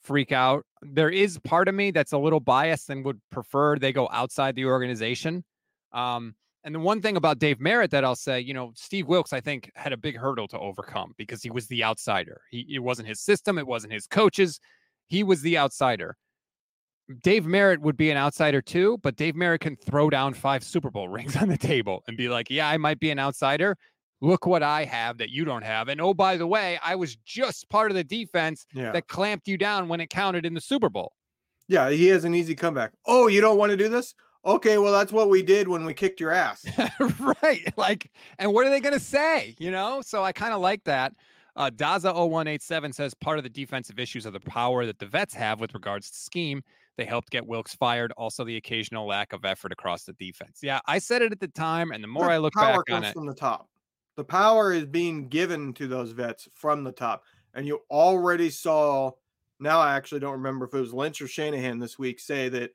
[0.04, 0.64] freak out.
[0.84, 4.56] There is part of me that's a little biased and would prefer they go outside
[4.56, 5.44] the organization.
[5.92, 9.32] Um, and the one thing about Dave Merritt that I'll say, you know, Steve Wilks,
[9.34, 12.42] I think, had a big hurdle to overcome because he was the outsider.
[12.52, 14.60] He it wasn't his system, it wasn't his coaches.
[15.08, 16.18] He was the outsider.
[17.24, 20.92] Dave Merritt would be an outsider too, but Dave Merritt can throw down five Super
[20.92, 23.78] Bowl rings on the table and be like, "Yeah, I might be an outsider.
[24.20, 27.16] Look what I have that you don't have." And oh, by the way, I was
[27.26, 28.92] just part of the defense Yeah.
[28.92, 31.14] that clamped you down when it counted in the Super Bowl.
[31.70, 32.92] Yeah, he has an easy comeback.
[33.06, 34.14] Oh, you don't want to do this?
[34.48, 36.66] Okay, well, that's what we did when we kicked your ass.
[37.44, 37.74] right.
[37.76, 39.56] Like, and what are they going to say?
[39.60, 40.02] You know?
[40.02, 41.14] So I kind of like that.
[41.58, 45.60] Uh, Daza0187 says part of the defensive issues are the power that the vets have
[45.60, 46.64] with regards to scheme.
[46.96, 48.14] They helped get Wilks fired.
[48.16, 50.60] Also, the occasional lack of effort across the defense.
[50.62, 52.96] Yeah, I said it at the time, and the more The I look power back
[52.96, 53.68] on comes it, from the top.
[54.16, 57.24] The power is being given to those vets from the top,
[57.54, 59.12] and you already saw.
[59.60, 62.72] Now I actually don't remember if it was Lynch or Shanahan this week say that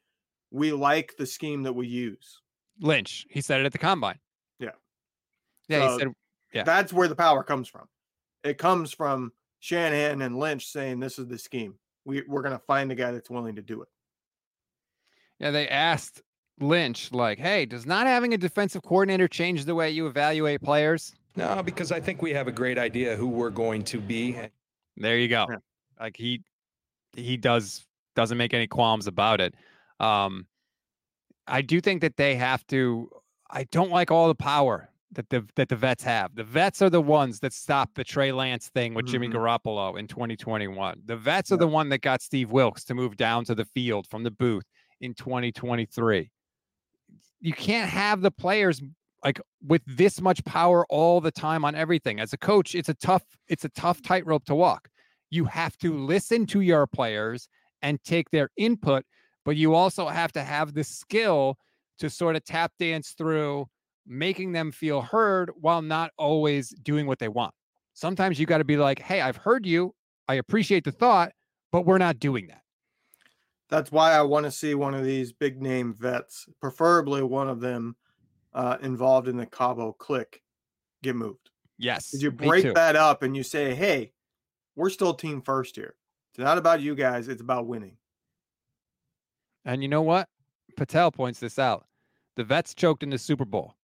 [0.52, 2.40] we like the scheme that we use.
[2.80, 4.18] Lynch, he said it at the combine.
[4.58, 4.70] Yeah.
[5.68, 6.08] Yeah, So he said,
[6.52, 6.64] Yeah.
[6.64, 7.88] That's where the power comes from.
[8.44, 11.74] It comes from Shanahan and Lynch saying this is the scheme.
[12.04, 13.88] We, we're going to find a guy that's willing to do it.
[15.38, 16.22] yeah, they asked
[16.60, 21.14] Lynch, like, hey, does not having a defensive coordinator change the way you evaluate players?
[21.36, 24.36] No, because I think we have a great idea who we're going to be.
[24.96, 25.46] There you go.
[25.48, 25.56] Yeah.
[25.98, 26.42] Like he
[27.16, 27.86] he does
[28.16, 29.54] doesn't make any qualms about it.
[30.02, 30.46] Um
[31.46, 33.10] I do think that they have to
[33.50, 36.34] I don't like all the power that the that the vets have.
[36.34, 39.34] The vets are the ones that stopped the Trey Lance thing with Jimmy Mhm.
[39.34, 41.02] Garoppolo in 2021.
[41.04, 44.06] The vets are the one that got Steve Wilks to move down to the field
[44.08, 44.64] from the booth
[45.00, 46.30] in 2023.
[47.40, 48.80] You can't have the players
[49.24, 52.18] like with this much power all the time on everything.
[52.20, 54.88] As a coach, it's a tough it's a tough tightrope to walk.
[55.30, 57.48] You have to listen to your players
[57.82, 59.04] and take their input,
[59.44, 61.58] but you also have to have the skill
[61.98, 63.66] to sort of tap dance through
[64.06, 67.54] making them feel heard while not always doing what they want.
[67.94, 69.94] Sometimes you got to be like, "Hey, I've heard you.
[70.28, 71.32] I appreciate the thought,
[71.70, 72.62] but we're not doing that."
[73.68, 77.60] That's why I want to see one of these big name vets, preferably one of
[77.60, 77.96] them
[78.52, 80.42] uh, involved in the Cabo clique,
[81.02, 81.50] get moved.
[81.78, 82.10] Yes.
[82.10, 84.12] Did you break that up and you say, hey,
[84.76, 85.94] we're still team first here.
[86.30, 87.96] It's not about you guys, it's about winning.
[89.64, 90.28] And you know what?
[90.76, 91.86] Patel points this out.
[92.36, 93.74] The vets choked in the Super Bowl.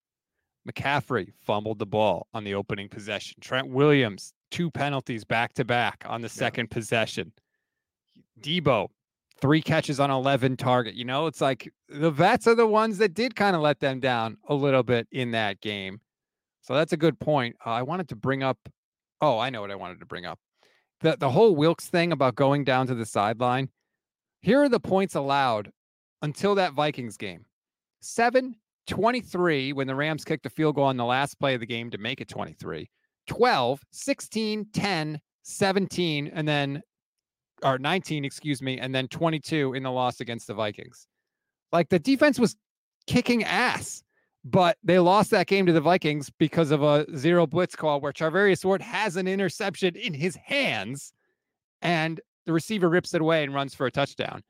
[0.69, 3.37] McCaffrey fumbled the ball on the opening possession.
[3.41, 7.33] Trent Williams, two penalties back to back on the second possession.
[8.41, 8.89] Deebo
[9.41, 10.95] three catches on 11 target.
[10.95, 14.01] You know, it's like the vets are the ones that did kind of let them
[14.01, 16.01] down a little bit in that game.
[16.63, 17.57] So that's a good point.
[17.65, 18.59] Uh, I wanted to bring up.
[19.21, 20.39] Oh, I know what I wanted to bring up.
[21.01, 23.71] The the whole Wilks thing about going down to the sideline.
[24.41, 25.73] Here are the points allowed
[26.23, 27.45] until that Vikings game.
[28.01, 28.55] 7
[28.87, 31.91] 23 when the Rams kicked a field goal on the last play of the game
[31.91, 32.89] to make it 23.
[33.27, 36.83] 12, 16, 10, 17 and then
[37.63, 41.07] or 19, excuse me, and then 22 in the loss against the Vikings.
[41.73, 42.57] Like the defense was
[43.07, 44.03] kicking ass,
[44.45, 48.13] but they lost that game to the Vikings because of a zero blitz call where
[48.13, 51.13] Charvarius Ward has an interception in his hands
[51.83, 54.43] and the receiver rips it away and runs for a touchdown.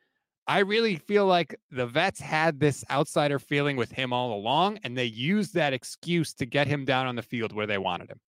[0.47, 4.97] I really feel like the vets had this outsider feeling with him all along, and
[4.97, 8.21] they used that excuse to get him down on the field where they wanted him.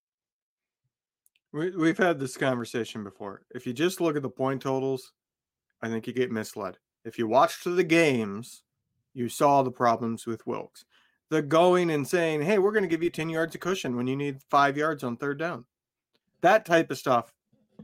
[1.53, 3.43] We, we've had this conversation before.
[3.55, 5.13] If you just look at the point totals,
[5.83, 6.77] I think you get misled.
[7.05, 8.65] If you watched the games,
[9.15, 10.85] you saw the problems with Wilks.
[11.29, 14.09] The going and saying, hey, we're going to give you 10 yards of cushion when
[14.09, 15.65] you need five yards on third down.
[16.41, 17.33] That type of stuff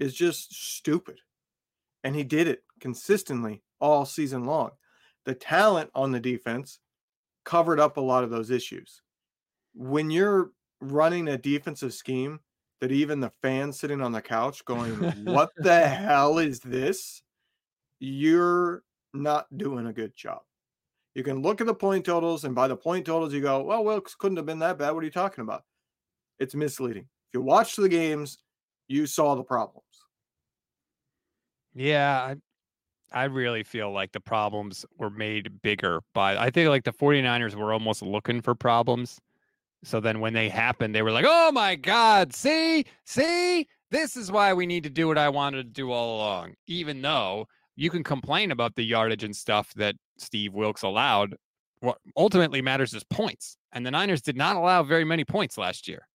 [0.00, 1.20] is just stupid.
[2.06, 4.70] And he did it consistently all season long.
[5.24, 6.78] The talent on the defense
[7.44, 9.02] covered up a lot of those issues.
[9.74, 12.38] When you're running a defensive scheme
[12.80, 14.92] that even the fans sitting on the couch going,
[15.24, 17.22] What the hell is this?
[17.98, 20.42] You're not doing a good job.
[21.16, 23.82] You can look at the point totals, and by the point totals, you go, Well,
[23.82, 24.92] Wilks couldn't have been that bad.
[24.92, 25.64] What are you talking about?
[26.38, 27.08] It's misleading.
[27.32, 28.38] If you watch the games,
[28.86, 29.85] you saw the problems.
[31.76, 32.34] Yeah,
[33.12, 36.92] I, I really feel like the problems were made bigger by I think like the
[36.92, 39.20] 49ers were almost looking for problems
[39.86, 44.32] so then when they happened, they were like, oh my God, see, see, this is
[44.32, 46.54] why we need to do what I wanted to do all along.
[46.66, 47.46] Even though
[47.76, 51.36] you can complain about the yardage and stuff that Steve Wilks allowed,
[51.80, 53.58] what ultimately matters is points.
[53.72, 56.08] And the Niners did not allow very many points last year.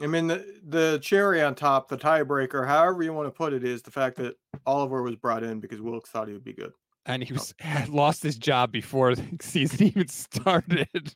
[0.00, 3.64] I mean, the, the cherry on top, the tiebreaker, however you want to put it,
[3.64, 6.72] is the fact that Oliver was brought in because Wilks thought he would be good.
[7.06, 11.14] And he was had lost his job before the season even started.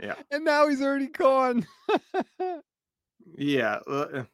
[0.00, 0.14] Yeah.
[0.30, 1.66] And now he's already gone.
[3.36, 3.78] yeah.
[3.86, 4.24] Uh,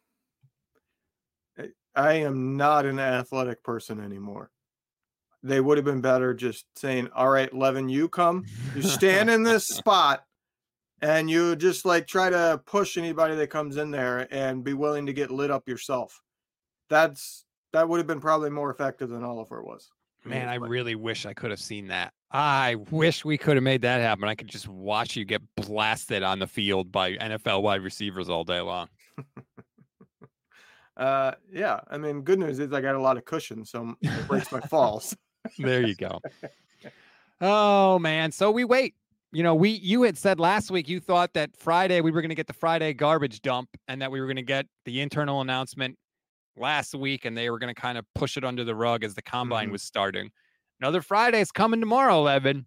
[1.94, 4.50] I am not an athletic person anymore.
[5.42, 9.42] They would have been better just saying, All right, Levin, you come, you stand in
[9.42, 10.24] this spot,
[11.00, 15.06] and you just like try to push anybody that comes in there and be willing
[15.06, 16.20] to get lit up yourself.
[16.88, 19.90] That's that would have been probably more effective than Oliver was.
[20.24, 22.12] Man, I really wish I could have seen that.
[22.30, 24.24] I wish we could have made that happen.
[24.24, 28.44] I could just watch you get blasted on the field by NFL wide receivers all
[28.44, 28.88] day long.
[30.96, 31.80] uh, yeah.
[31.88, 34.60] I mean, good news is I got a lot of cushion, so it breaks my
[34.68, 35.16] falls.
[35.58, 36.20] there you go.
[37.40, 38.94] Oh man, so we wait.
[39.32, 42.30] You know, we you had said last week you thought that Friday we were going
[42.30, 45.42] to get the Friday garbage dump and that we were going to get the internal
[45.42, 45.96] announcement
[46.56, 49.14] last week and they were going to kind of push it under the rug as
[49.14, 49.72] the combine mm-hmm.
[49.72, 50.30] was starting.
[50.80, 52.66] Another Friday is coming tomorrow, Evan.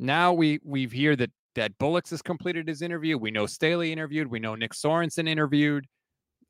[0.00, 3.16] Now we we've hear that that Bullocks has completed his interview.
[3.16, 4.28] We know Staley interviewed.
[4.28, 5.86] We know Nick Sorensen interviewed.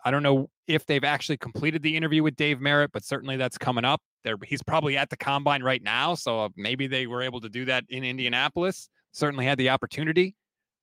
[0.05, 3.59] I don't know if they've actually completed the interview with Dave Merritt, but certainly that's
[3.59, 4.01] coming up.
[4.25, 7.67] There, he's probably at the combine right now, so maybe they were able to do
[7.67, 8.89] that in Indianapolis.
[9.13, 10.37] Certainly had the opportunity.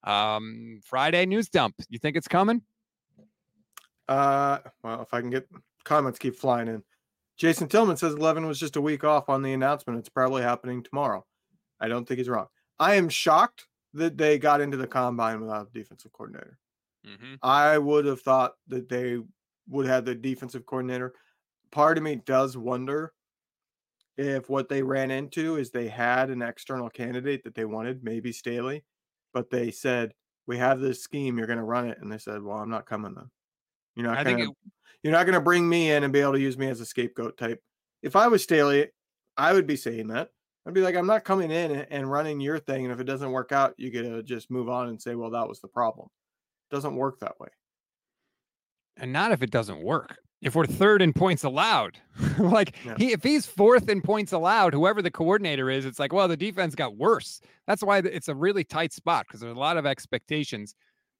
[0.04, 1.76] Um, Friday news dump.
[1.90, 2.62] You think it's coming?
[4.08, 5.48] Uh, well, if I can get
[5.84, 6.84] comments keep flying in.
[7.38, 10.00] Jason Tillman says Levin was just a week off on the announcement.
[10.00, 11.26] It's probably happening tomorrow.
[11.80, 12.48] I don't think he's wrong.
[12.80, 16.58] I am shocked that they got into the combine without a defensive coordinator.
[17.06, 17.36] Mm-hmm.
[17.42, 19.20] I would have thought that they
[19.70, 21.14] would have the defensive coordinator.
[21.72, 23.14] Part of me does wonder
[24.18, 28.32] if what they ran into is they had an external candidate that they wanted, maybe
[28.32, 28.84] Staley,
[29.34, 30.14] but they said,
[30.48, 32.00] We have this scheme, you're going to run it.
[32.02, 33.30] And they said, Well, I'm not coming then.
[33.96, 34.54] You're not going to
[35.04, 36.86] you're not going to bring me in and be able to use me as a
[36.86, 37.62] scapegoat type.
[38.02, 38.88] If I was Staley,
[39.38, 40.30] I would be saying that.
[40.66, 42.84] I'd be like, I'm not coming in and running your thing.
[42.84, 45.30] And if it doesn't work out, you get to just move on and say, well,
[45.30, 46.10] that was the problem.
[46.70, 47.48] It doesn't work that way.
[48.98, 50.18] And not if it doesn't work.
[50.42, 51.98] If we're third in points allowed,
[52.38, 52.96] like yeah.
[52.98, 56.38] he, if he's fourth in points allowed, whoever the coordinator is, it's like, well, the
[56.38, 57.42] defense got worse.
[57.66, 60.76] That's why it's a really tight spot because there's a lot of expectations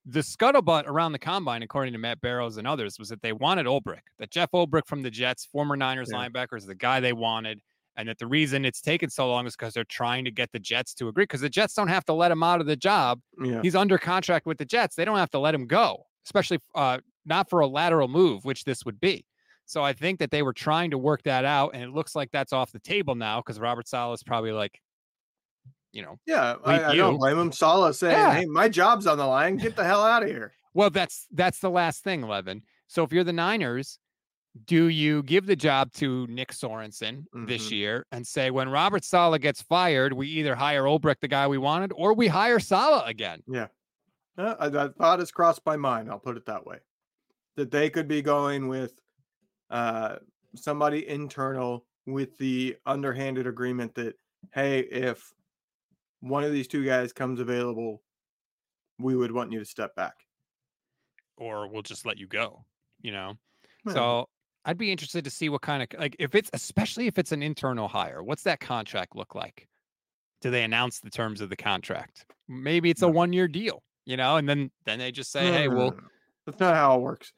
[0.08, 3.66] the scuttlebutt around the combine, according to Matt Barrows and others, was that they wanted
[3.66, 6.18] Ulbrich, that Jeff Ulbrich from the Jets, former Niners yeah.
[6.18, 7.62] linebacker, is the guy they wanted.
[7.98, 10.60] And that the reason it's taken so long is because they're trying to get the
[10.60, 11.24] Jets to agree.
[11.24, 13.20] Because the Jets don't have to let him out of the job.
[13.44, 13.60] Yeah.
[13.64, 14.96] He's under contract with the Jets.
[14.96, 18.64] They don't have to let him go, especially uh, not for a lateral move, which
[18.66, 19.26] this would be.
[19.66, 22.32] So I think that they were trying to work that out, and it looks like
[22.32, 24.80] that's off the table now because Robert Saleh is probably like,
[25.92, 27.52] you know, Yeah, I, I don't blame him.
[27.52, 28.34] Saleh saying, Yeah.
[28.34, 29.58] "Hey, my job's on the line.
[29.58, 32.62] Get the hell out of here." Well, that's that's the last thing, Levin.
[32.88, 34.00] So if you're the Niners,
[34.66, 37.72] do you give the job to Nick Sorensen this Mhm.
[37.72, 41.58] year and say when Robert Saleh gets fired, we either hire Ulbrich, the guy we
[41.58, 43.42] wanted, or we hire Saleh again?
[43.48, 43.68] Yeah,
[44.38, 46.10] uh, that thought has crossed my mind.
[46.10, 46.78] I'll put it that way.
[47.56, 48.94] That they could be going with
[49.70, 50.18] uh,
[50.56, 54.16] somebody internal with the underhanded agreement that,
[54.54, 55.34] hey, if
[56.22, 58.02] one of these two guys comes available,
[59.00, 60.14] we would want you to step back.
[61.38, 62.64] Or we'll just let you go,
[63.02, 63.34] you know?
[63.86, 63.94] Yeah.
[63.94, 64.30] So
[64.66, 67.44] I'd be interested to see what kind of like if it's especially if it's an
[67.44, 69.68] internal hire, what's that contract look like?
[70.42, 72.26] Do they announce the terms of the contract?
[72.48, 75.52] Maybe it's a one year deal, you know, and then then they just say, No,
[75.58, 76.00] hey, no, well, no.
[76.46, 77.34] that's not how it works.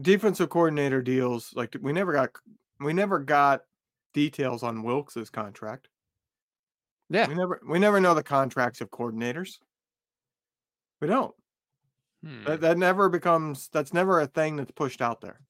[0.00, 2.30] Defensive coordinator deals like we never got
[2.80, 3.62] we never got
[4.14, 5.88] details on Wilks's contract.
[7.10, 7.26] yeah.
[7.26, 9.58] We never we never know the contracts of coordinators.
[11.00, 11.34] We don't.
[12.24, 12.44] hmm.
[12.44, 15.40] That that never becomes that's never a thing that's pushed out there.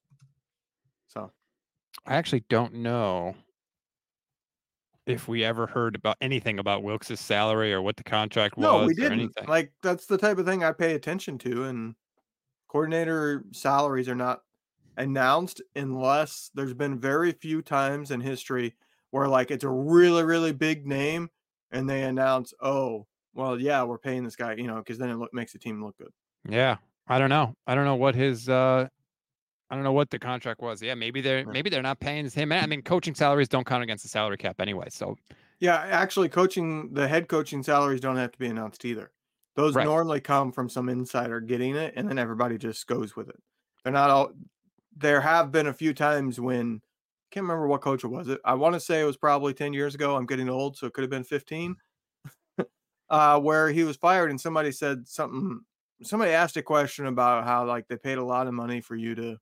[1.08, 1.30] So
[2.06, 3.34] I actually don't know
[5.06, 8.64] if we ever heard about anything about Wilks's salary or what the contract was.
[8.64, 9.32] no, we didn't.
[9.48, 11.94] Like that's the type of thing I pay attention to, and
[12.68, 14.42] coordinator salaries are not
[14.96, 18.74] announced unless there's been very few times in history
[19.10, 21.28] where like it's a really really big name
[21.70, 25.16] and they announce, oh, well, yeah, we're paying this guy, you know, because then it
[25.16, 26.12] look, makes the team look good.
[26.48, 26.76] yeah,
[27.08, 27.54] I don't know.
[27.66, 28.48] I don't know what his.
[28.48, 28.88] uh
[29.72, 30.82] I don't know what the contract was.
[30.82, 32.52] Yeah, maybe they're maybe they're not paying him.
[32.52, 34.88] I mean, coaching salaries don't count against the salary cap anyway.
[34.90, 35.16] So
[35.60, 39.12] Yeah, actually, coaching the head coaching salaries don't have to be announced either.
[39.56, 39.84] Those Right.
[39.84, 43.40] normally come from some insider getting it, and then everybody just goes with it.
[43.82, 44.32] They're not all.
[44.94, 48.28] There have been a few times when I can't remember what coach it was.
[48.28, 50.16] It I want to say it was probably ten years ago.
[50.16, 51.76] I'm getting old, so it could have been fifteen.
[53.08, 55.60] uh, where he was fired, and somebody said something.
[56.02, 59.14] Somebody asked a question about how like they paid a lot of money for you
[59.14, 59.38] to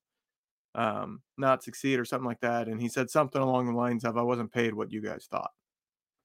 [0.75, 4.17] um not succeed or something like that, and he said something along the lines of,
[4.17, 5.51] "I wasn't paid what you guys thought."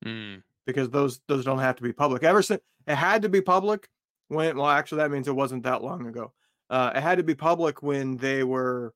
[0.05, 2.23] mm, because those those don't have to be public.
[2.23, 3.89] Ever since it had to be public
[4.29, 6.33] when well actually that means it wasn't that long ago.
[6.69, 8.93] Uh, it had to be public when they were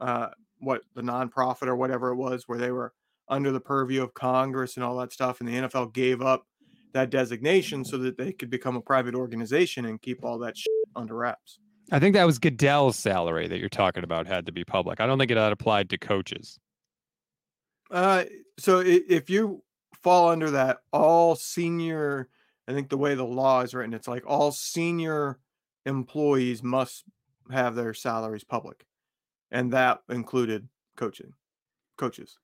[0.00, 0.28] uh,
[0.58, 2.92] what the nonprofit or whatever it was where they were
[3.28, 6.46] under the purview of Congress and all that stuff, and the NFL gave up
[6.92, 10.72] that designation so that they could become a private organization and keep all that shit
[10.94, 11.58] under wraps.
[11.92, 15.00] I think that was Goodell's salary that you're talking about had to be public.
[15.00, 16.58] I don't think it had applied to coaches.
[17.90, 18.24] Uh,
[18.58, 19.62] so if you
[20.02, 22.28] fall under that, all senior,
[22.66, 25.38] I think the way the law is written, it's like all senior
[25.84, 27.04] employees must
[27.50, 28.86] have their salaries public,
[29.50, 31.34] and that included coaching,
[31.98, 32.38] coaches.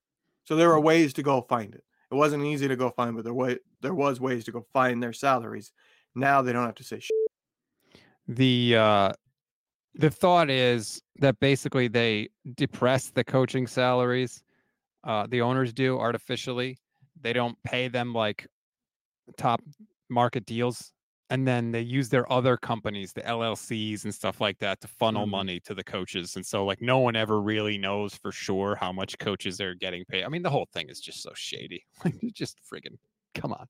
[0.44, 1.84] So there were ways to go find it.
[2.10, 5.02] It wasn't easy to go find, but there way there was ways to go find
[5.02, 5.72] their salaries.
[6.14, 7.16] Now they don't have to say shit.
[8.28, 9.12] the uh
[9.94, 14.42] the thought is that basically they depress the coaching salaries
[15.04, 16.78] uh the owners do artificially.
[17.20, 18.46] They don't pay them like
[19.36, 19.62] top
[20.10, 20.92] market deals
[21.30, 25.26] and then they use their other companies the llcs and stuff like that to funnel
[25.26, 25.28] Mhm.
[25.28, 28.92] money to the coaches and so like no one ever really knows for sure how
[28.92, 30.24] much coaches are getting paid.
[30.24, 31.84] I mean the whole thing is just so shady.
[32.04, 32.98] Like just friggin
[33.34, 33.68] come on.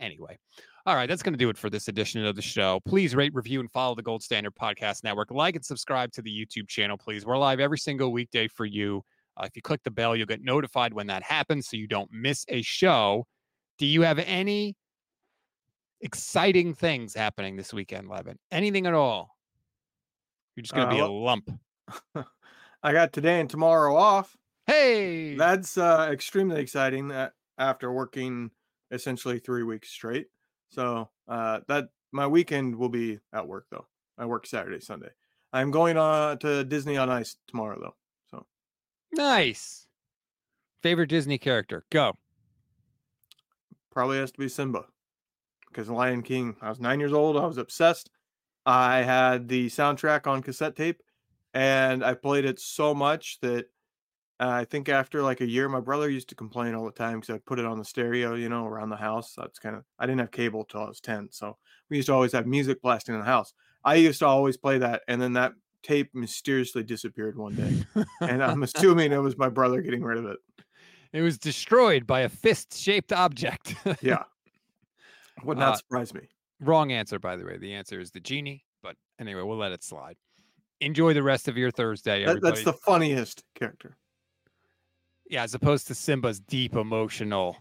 [0.00, 0.38] Anyway
[0.86, 2.80] all right, that's going to do it for this edition of the show.
[2.86, 5.32] Please rate, review, and follow the Gold Standard Podcast Network.
[5.32, 7.26] Like and subscribe to the YouTube channel, please.
[7.26, 9.02] We're live every single weekday for you.
[9.36, 12.10] Uh, if you click the bell, you'll get notified when that happens so you don't
[12.12, 13.26] miss a show.
[13.78, 14.76] Do you have any
[16.00, 18.38] exciting things happening this weekend, Levin?
[18.52, 19.36] Anything at all?
[20.54, 21.50] You're just going to Uh, be a lump.
[22.82, 24.36] I got today and tomorrow off.
[24.66, 27.08] Hey, That's uh, extremely exciting.
[27.08, 28.52] That after working
[28.92, 30.28] essentially three weeks straight,
[30.70, 33.86] so uh, that my weekend will be at work though.
[34.18, 35.10] I work Saturday, Sunday.
[35.52, 37.94] I'm going uh, to Disney on Ice tomorrow though.
[38.30, 38.46] So
[39.12, 39.86] nice.
[40.82, 41.84] Favorite Disney character?
[41.90, 42.12] Go.
[43.90, 44.84] probably has to be Simba
[45.68, 46.56] because Lion King.
[46.60, 47.36] I was nine years old.
[47.36, 48.10] I was obsessed.
[48.64, 51.00] I had the soundtrack on cassette tape,
[51.54, 53.66] and I played it so much that
[54.40, 57.20] uh, I think after like a year, my brother used to complain all the time
[57.20, 59.34] because I'd put it on the stereo, you know, around the house.
[59.36, 61.56] That's kind of I didn't have cable till I was ten, so
[61.90, 63.52] we used to always have music blasting in the house.
[63.84, 68.42] I used to always play that, and then that tape mysteriously disappeared one day, and
[68.42, 70.38] I'm assuming it was my brother getting rid of it.
[71.12, 73.74] it was destroyed by a fist-shaped object.
[74.02, 74.24] Yeah,
[75.44, 76.28] would not Uh, surprise me.
[76.60, 77.58] Wrong answer, by the way.
[77.58, 78.64] The answer is the genie.
[78.82, 80.16] But anyway, we'll let it slide.
[80.80, 83.96] Enjoy the rest of your Thursday, That, that's the funniest character.
[85.30, 87.56] Yeah, as opposed to Simba's deep emotional,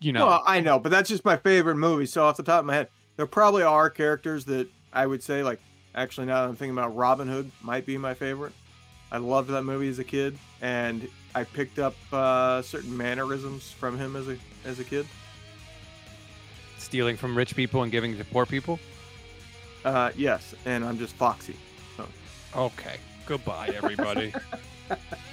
[0.00, 0.26] you know.
[0.26, 2.06] Well, I know, but that's just my favorite movie.
[2.06, 5.42] So off the top of my head, there probably are characters that I would say
[5.42, 5.60] like.
[5.92, 8.52] Actually, now that I'm thinking about Robin Hood, might be my favorite.
[9.10, 13.98] I loved that movie as a kid, and I picked up uh, certain mannerisms from
[13.98, 15.04] him as a as a kid.
[16.78, 18.78] stealing from rich people and giving to poor people.
[19.84, 21.56] Uh, yes, and I'm just foxy.
[21.96, 22.06] So.
[22.54, 22.96] Okay.
[23.26, 24.32] Goodbye, everybody.